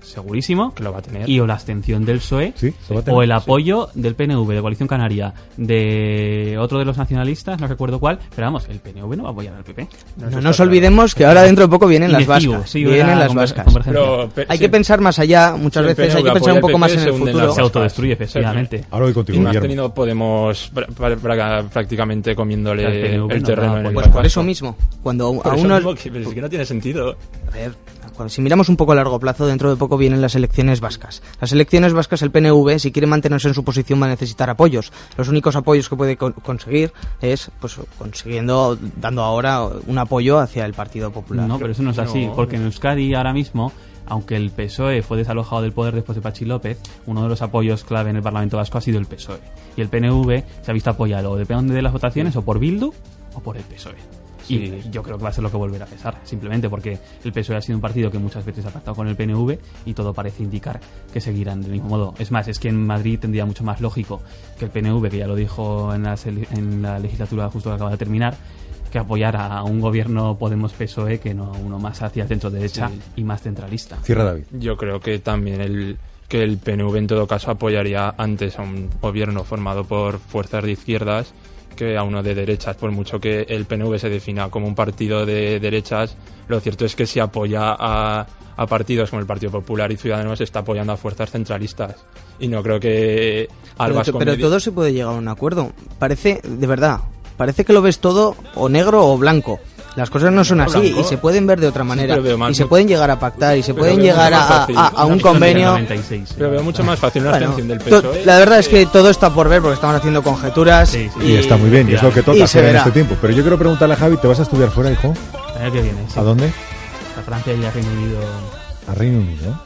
segurísimo, 0.05 0.75
Que 0.75 0.83
lo 0.85 0.93
va 0.93 0.99
a 0.99 1.03
tener. 1.03 1.29
y 1.29 1.41
o 1.41 1.47
la 1.47 1.55
abstención 1.55 2.05
del 2.05 2.19
PSOE, 2.19 2.53
Sí, 2.57 2.73
tener, 2.89 3.05
o 3.11 3.23
el 3.23 3.29
sí. 3.31 3.33
apoyo 3.35 3.89
del 3.95 4.15
PNV, 4.15 4.55
de 4.55 4.61
Coalición 4.61 4.89
Canaria, 4.89 5.33
de 5.57 6.57
otro 6.59 6.79
de 6.79 6.85
los 6.85 6.97
nacionalistas, 6.97 7.61
no 7.61 7.67
recuerdo 7.67 7.99
cuál, 7.99 8.19
pero 8.35 8.47
vamos, 8.47 8.67
el 8.69 8.79
PNV 8.81 9.17
no 9.17 9.23
va 9.25 9.29
a 9.31 9.33
apoyar 9.33 9.55
al 9.55 9.65
PP. 9.65 9.89
no 10.31 10.41
nos 10.41 10.61
olvidemos 10.61 11.15
que 11.15 11.25
ahora 11.27 11.43
dentro 11.43 11.65
de 11.65 11.71
poco 11.71 11.87
vienen 11.87 12.13
las 12.13 12.27
vascas. 12.27 12.71
sí, 12.71 12.85
vienen 12.85 13.19
las 13.19 13.35
vascas. 13.35 13.67
Pero, 13.85 14.29
pe- 14.35 14.47
Hay 14.49 14.59
sí, 14.59 14.65
que 14.65 14.69
pensar 14.69 15.01
más 15.01 15.19
allá, 15.19 15.57
muchas 15.57 15.85
veces 15.85 16.15
hay 16.15 16.23
que 16.23 16.31
pensar 16.33 16.55
un 16.55 16.61
poco 16.61 16.79
más 16.79 16.93
en 16.93 17.01
el 17.01 17.13
futuro. 17.15 17.53
Se 17.55 17.61
autodestruye, 17.61 18.13
efectivamente. 18.13 18.85
Ahora 18.91 19.07
voy 19.07 19.15
contigo, 19.15 19.39
Guillermo. 19.39 19.61
teniendo 19.61 19.95
Podemos 19.95 20.73
pra- 20.75 20.87
pra- 20.89 21.17
pra- 21.19 21.69
prácticamente 21.69 22.35
comiéndole 22.35 22.85
El 22.85 23.01
PNV 23.01 23.33
el 23.35 23.43
no 23.43 23.47
terreno 23.47 23.79
en 23.79 23.87
el. 23.87 23.93
Pues 23.95 24.09
por 24.09 24.27
eso 24.27 24.43
mismo, 24.43 24.77
cuando 25.03 25.41
a 25.45 25.55
uno... 25.55 25.95
que, 25.95 26.11
pero 26.11 26.29
es 26.29 26.35
que 26.35 26.41
no 26.41 26.49
tiene 26.49 26.65
sentido. 26.65 27.17
A 27.53 27.55
ver, 27.55 27.73
cuando- 28.15 28.29
si 28.31 28.43
miramos 28.43 28.69
un 28.69 28.77
poco 28.77 28.93
a 28.93 28.95
largo 28.95 29.19
plazo, 29.21 29.47
dentro 29.47 29.71
de 29.71 29.77
poco 29.77 29.94
vienen 29.97 30.21
las 30.21 30.35
elecciones 30.35 30.81
vascas. 30.81 31.23
Las 31.41 31.53
elecciones 31.53 31.93
vascas, 31.93 32.23
el 32.23 32.31
PNV, 32.31 32.79
si 32.79 32.93
quiere 32.93 33.07
mantenerse 33.07 33.49
en 33.49 33.55
su 33.55 33.65
posición, 33.65 34.01
va 34.01 34.07
a 34.07 34.11
necesitar 34.11 34.51
apoyos. 34.51 34.93
Los 35.17 35.29
únicos 35.29 35.57
apoyos 35.57 35.89
que 35.89 35.97
puede 35.97 36.17
con- 36.17 36.33
conseguir 36.33 36.93
es, 37.21 37.51
pues, 37.61 37.77
consiguiendo, 37.99 38.79
dando 38.97 39.23
ahora 39.23 39.65
un 39.65 39.99
apoyo 39.99 40.39
hacia 40.39 40.65
el 40.65 40.75
Partido 40.75 41.11
Popular. 41.13 41.47
No, 41.49 41.59
pero 41.59 41.73
eso 41.73 41.83
no 41.83 41.91
es 41.91 41.99
así, 41.99 42.29
porque 42.35 42.57
en 42.57 42.65
Euskadi 42.65 43.15
ahora 43.15 43.33
mismo, 43.33 43.73
aunque 44.07 44.37
el 44.37 44.51
PSOE 44.51 45.03
fue 45.03 45.17
desalojado 45.17 45.63
del 45.63 45.73
poder 45.73 45.95
después 45.95 46.15
de 46.17 46.23
Pachi 46.23 46.45
López, 46.45 46.79
uno 47.07 47.23
de 47.23 47.29
los 47.29 47.41
apoyos 47.43 47.85
clave 47.85 48.11
en 48.11 48.17
el 48.17 48.23
Parlamento 48.23 48.57
Vasco 48.57 48.79
ha 48.79 48.81
sido 48.81 48.99
el 48.99 49.07
PSOE. 49.07 49.39
Y 49.77 49.81
el 49.81 49.89
PNV 49.89 50.43
se 50.63 50.71
ha 50.71 50.75
visto 50.75 50.91
apoyado, 50.91 51.37
depende 51.37 51.75
de 51.75 51.83
las 51.83 51.93
votaciones, 51.93 52.37
o 52.37 52.43
por 52.43 52.59
Bildu 52.59 52.93
o 53.35 53.41
por 53.41 53.57
el 53.57 53.63
PSOE. 53.65 53.95
Sí. 54.45 54.57
Y 54.87 54.91
yo 54.91 55.03
creo 55.03 55.17
que 55.19 55.25
va 55.25 55.31
a 55.31 55.33
ser 55.33 55.43
lo 55.43 55.51
que 55.51 55.57
volverá 55.57 55.85
a 55.85 55.89
pesar, 55.89 56.21
simplemente 56.25 56.69
porque 56.69 56.99
el 57.25 57.33
PSOE 57.33 57.57
ha 57.57 57.61
sido 57.61 57.77
un 57.77 57.81
partido 57.83 58.11
que 58.11 58.19
muchas 58.19 58.45
veces 58.45 58.65
ha 58.67 58.71
pactado 58.71 58.95
con 58.95 59.09
el 59.09 59.17
PNV 59.17 59.59
y 59.87 59.95
todo 59.95 60.13
parece 60.15 60.43
indicar 60.43 60.81
que 61.13 61.21
seguirán 61.21 61.61
del 61.63 61.73
mismo 61.73 61.89
modo. 61.89 62.15
Es 62.19 62.31
más, 62.31 62.47
es 62.49 62.59
que 62.59 62.69
en 62.69 62.87
Madrid 62.87 63.19
tendría 63.19 63.45
mucho 63.47 63.65
más 63.65 63.81
lógico 63.81 64.21
que 64.59 64.67
el 64.67 64.71
PNV, 64.71 65.09
que 65.11 65.19
ya 65.19 65.27
lo 65.27 65.35
dijo 65.35 65.95
en 65.95 66.03
la, 66.05 66.15
sel- 66.15 66.47
en 66.53 66.83
la 66.83 66.99
legislatura 66.99 67.49
justo 67.51 67.71
que 67.71 67.77
acaba 67.77 67.91
de 67.91 67.97
terminar, 67.97 68.37
que 68.93 68.99
apoyar 68.99 69.35
a 69.37 69.63
un 69.65 69.81
gobierno 69.81 70.37
Podemos-PSOE 70.39 71.15
E 71.15 71.19
que 71.21 71.35
no 71.35 71.53
a 71.53 71.59
uno 71.59 71.79
más 71.81 72.01
hacia 72.03 72.27
centro 72.29 72.49
derecha 72.51 72.89
Sí. 72.89 73.01
y 73.17 73.25
más 73.25 73.43
centralista. 73.43 73.97
Cierra 74.05 74.25
David. 74.25 74.45
Yo 74.53 74.77
creo 74.77 75.01
que 75.01 75.19
también 75.19 75.61
el 75.61 75.99
que 76.29 76.43
el 76.43 76.59
PNV 76.59 76.97
en 76.97 77.07
todo 77.07 77.27
caso 77.27 77.51
apoyaría 77.51 78.15
antes 78.17 78.59
a 78.59 78.63
un 78.63 78.89
gobierno 79.03 79.45
formado 79.45 79.85
por 79.85 80.19
fuerzas 80.21 80.65
de 80.65 80.73
izquierdas 80.73 81.35
que 81.75 81.97
a 81.97 82.03
uno 82.03 82.23
de 82.23 82.35
derechas, 82.35 82.77
por 82.77 82.91
mucho 82.91 83.19
que 83.21 83.43
el 83.49 83.65
PNV 83.67 83.99
se 83.99 84.09
defina 84.09 84.49
como 84.51 84.67
un 84.67 84.75
partido 84.75 85.27
de 85.27 85.61
derechas, 85.61 86.17
lo 86.49 86.61
cierto 86.61 86.85
es 86.85 86.95
que 86.97 87.07
si 87.07 87.21
apoya 87.21 87.75
a, 87.79 88.27
a 88.57 88.67
partidos 88.67 89.11
como 89.11 89.21
el 89.21 89.27
Partido 89.27 89.51
Popular 89.53 89.91
y 89.93 89.97
Ciudadanos 89.97 90.41
está 90.41 90.61
apoyando 90.61 90.93
a 90.93 90.97
fuerzas 90.97 91.31
centralistas. 91.31 91.97
Y 92.39 92.49
no 92.49 92.63
creo 92.63 92.79
que 92.81 93.49
Pero, 93.49 93.85
Albas 93.85 94.11
pero 94.19 94.33
Medi- 94.33 94.41
todo 94.41 94.61
se 94.61 94.73
puede 94.73 94.93
llegar 94.93 95.15
a 95.15 95.19
un 95.19 95.29
acuerdo. 95.29 95.73
Parece, 95.99 96.41
de 96.43 96.67
verdad, 96.67 97.01
parece 97.37 97.65
que 97.65 97.73
lo 97.73 97.83
ves 97.83 97.99
todo 97.99 98.37
o 98.55 98.69
negro 98.69 99.07
o 99.09 99.17
blanco. 99.19 99.59
Las 99.97 100.11
cosas 100.11 100.33
no 100.33 100.45
son 100.45 100.61
así 100.61 100.79
blanco. 100.81 101.01
y 101.01 101.05
se 101.05 101.19
pueden 101.19 101.47
ver 101.47 101.61
de 101.61 101.69
otra 101.69 101.85
manera. 101.85 102.17
pero 102.21 102.37
más- 102.37 102.51
y 102.51 102.55
se 102.55 102.67
pueden 102.67 102.89
llegar 102.89 103.11
a 103.13 103.19
pactar 103.21 103.57
y 103.57 103.63
se 103.63 103.73
Pero 103.75 103.85
pueden 103.85 104.01
llegar 104.01 104.35
a, 104.35 104.65
a- 104.65 104.87
a 104.89 105.05
un 105.05 105.21
convenio. 105.21 105.67
96, 105.71 106.35
Pero 106.37 106.49
eh. 106.49 106.51
veo 106.53 106.63
mucho 106.65 106.83
más 106.83 106.99
fácil 106.99 107.23
una 107.23 107.31
Bueno, 107.31 107.47
abstención 107.47 107.79
del 107.79 107.89
to- 107.91 108.03
PSOE. 108.11 108.25
la 108.25 108.39
verdad 108.39 108.59
es 108.59 108.69
que 108.69 108.87
todo 108.87 109.09
está 109.09 109.31
por 109.31 109.49
ver 109.49 109.61
porque 109.61 109.75
estamos 109.75 109.97
haciendo 109.97 110.23
conjeturas. 110.23 110.89
Sí, 110.89 111.09
sí. 111.17 111.25
Y, 111.27 111.37
está 111.37 111.57
muy 111.57 111.71
bien, 111.71 111.89
y 111.89 111.95
es 111.95 112.03
lo 112.03 112.13
que 112.13 112.23
toca 112.23 112.43
hacer 112.43 112.65
en 112.65 112.77
este 112.77 112.91
tiempo. 112.91 113.17
Pero 113.21 113.33
yo 113.35 113.43
quiero 113.43 113.57
preguntarle 113.57 113.95
a 113.95 113.99
Javi, 113.99 114.17
¿te 114.17 114.27
vas 114.27 114.41
a 114.41 114.43
estudiar 114.43 114.71
fuera, 114.71 114.91
hijo? 114.91 115.15
El 115.57 115.63
año 115.63 115.73
que 115.73 115.83
viene, 115.83 115.99
sí. 116.13 116.19
¿A 116.19 116.23
dónde? 116.23 116.47
A 117.19 117.23
Francia 117.23 117.53
y 117.55 117.65
a 117.65 117.71
Reino 117.71 117.91
Unido. 117.93 118.19
A 118.89 118.95
Reino 118.95 119.19
Unido. 119.19 119.61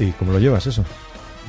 ¿Y 0.00 0.10
cómo 0.12 0.32
lo 0.32 0.38
llevas 0.38 0.66
eso? 0.66 0.84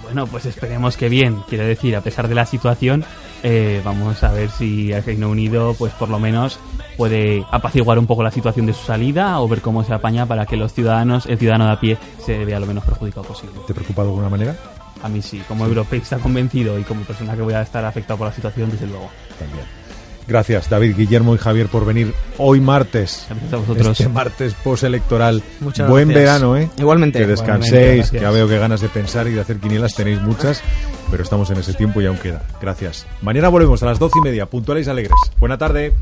Bueno, 0.05 0.27
pues 0.27 0.45
esperemos 0.45 0.97
que 0.97 1.09
bien. 1.09 1.41
Quiero 1.49 1.65
decir, 1.65 1.95
a 1.95 2.01
pesar 2.01 2.27
de 2.27 2.35
la 2.35 2.45
situación, 2.45 3.03
eh, 3.41 3.81
vamos 3.83 4.23
a 4.23 4.31
ver 4.31 4.51
si 4.51 4.91
el 4.91 5.03
Reino 5.03 5.29
Unido, 5.29 5.75
pues 5.77 5.93
por 5.93 6.09
lo 6.09 6.19
menos, 6.19 6.59
puede 6.95 7.43
apaciguar 7.51 7.97
un 7.97 8.05
poco 8.05 8.21
la 8.21 8.29
situación 8.29 8.67
de 8.67 8.73
su 8.73 8.85
salida 8.85 9.41
o 9.41 9.47
ver 9.47 9.61
cómo 9.61 9.83
se 9.83 9.93
apaña 9.93 10.27
para 10.27 10.45
que 10.45 10.57
los 10.57 10.73
ciudadanos, 10.73 11.25
el 11.25 11.39
ciudadano 11.39 11.65
de 11.65 11.71
a 11.71 11.79
pie, 11.79 11.97
se 12.23 12.45
vea 12.45 12.59
lo 12.59 12.67
menos 12.67 12.85
perjudicado 12.85 13.25
posible. 13.25 13.55
¿Te 13.65 13.73
preocupa 13.73 14.03
de 14.03 14.09
alguna 14.09 14.29
manera? 14.29 14.55
A 15.01 15.09
mí 15.09 15.21
sí, 15.21 15.41
como 15.47 15.65
europeísta 15.65 16.17
convencido 16.19 16.79
y 16.79 16.83
como 16.83 17.01
persona 17.01 17.35
que 17.35 17.41
voy 17.41 17.55
a 17.55 17.61
estar 17.61 17.83
afectado 17.83 18.19
por 18.19 18.27
la 18.27 18.33
situación, 18.33 18.69
desde 18.69 18.87
luego. 18.87 19.09
También. 19.39 19.84
Gracias, 20.27 20.69
David, 20.69 20.95
Guillermo 20.95 21.35
y 21.35 21.37
Javier, 21.37 21.67
por 21.67 21.85
venir 21.85 22.13
hoy 22.37 22.59
martes. 22.59 23.27
A 23.51 23.55
vosotros. 23.57 23.87
Este 23.99 24.09
martes 24.09 24.53
postelectoral. 24.55 25.43
Muchas 25.59 25.89
Buen 25.89 26.09
gracias. 26.09 26.25
verano, 26.25 26.57
¿eh? 26.57 26.69
Igualmente. 26.77 27.19
Que 27.19 27.27
descanséis. 27.27 28.07
Igualmente, 28.07 28.19
ya 28.19 28.31
veo 28.31 28.47
que 28.47 28.57
ganas 28.57 28.81
de 28.81 28.89
pensar 28.89 29.27
y 29.27 29.31
de 29.33 29.41
hacer 29.41 29.57
quinielas 29.57 29.93
tenéis 29.95 30.21
muchas, 30.21 30.61
pero 31.11 31.23
estamos 31.23 31.49
en 31.51 31.57
ese 31.57 31.73
tiempo 31.73 32.01
y 32.01 32.07
aún 32.07 32.17
queda. 32.17 32.41
Gracias. 32.61 33.05
Mañana 33.21 33.49
volvemos 33.49 33.81
a 33.83 33.85
las 33.85 33.99
doce 33.99 34.17
y 34.19 34.21
media, 34.21 34.47
puntuales 34.47 34.87
y 34.87 34.89
alegres. 34.89 35.17
Buena 35.39 35.57
tarde. 35.57 35.93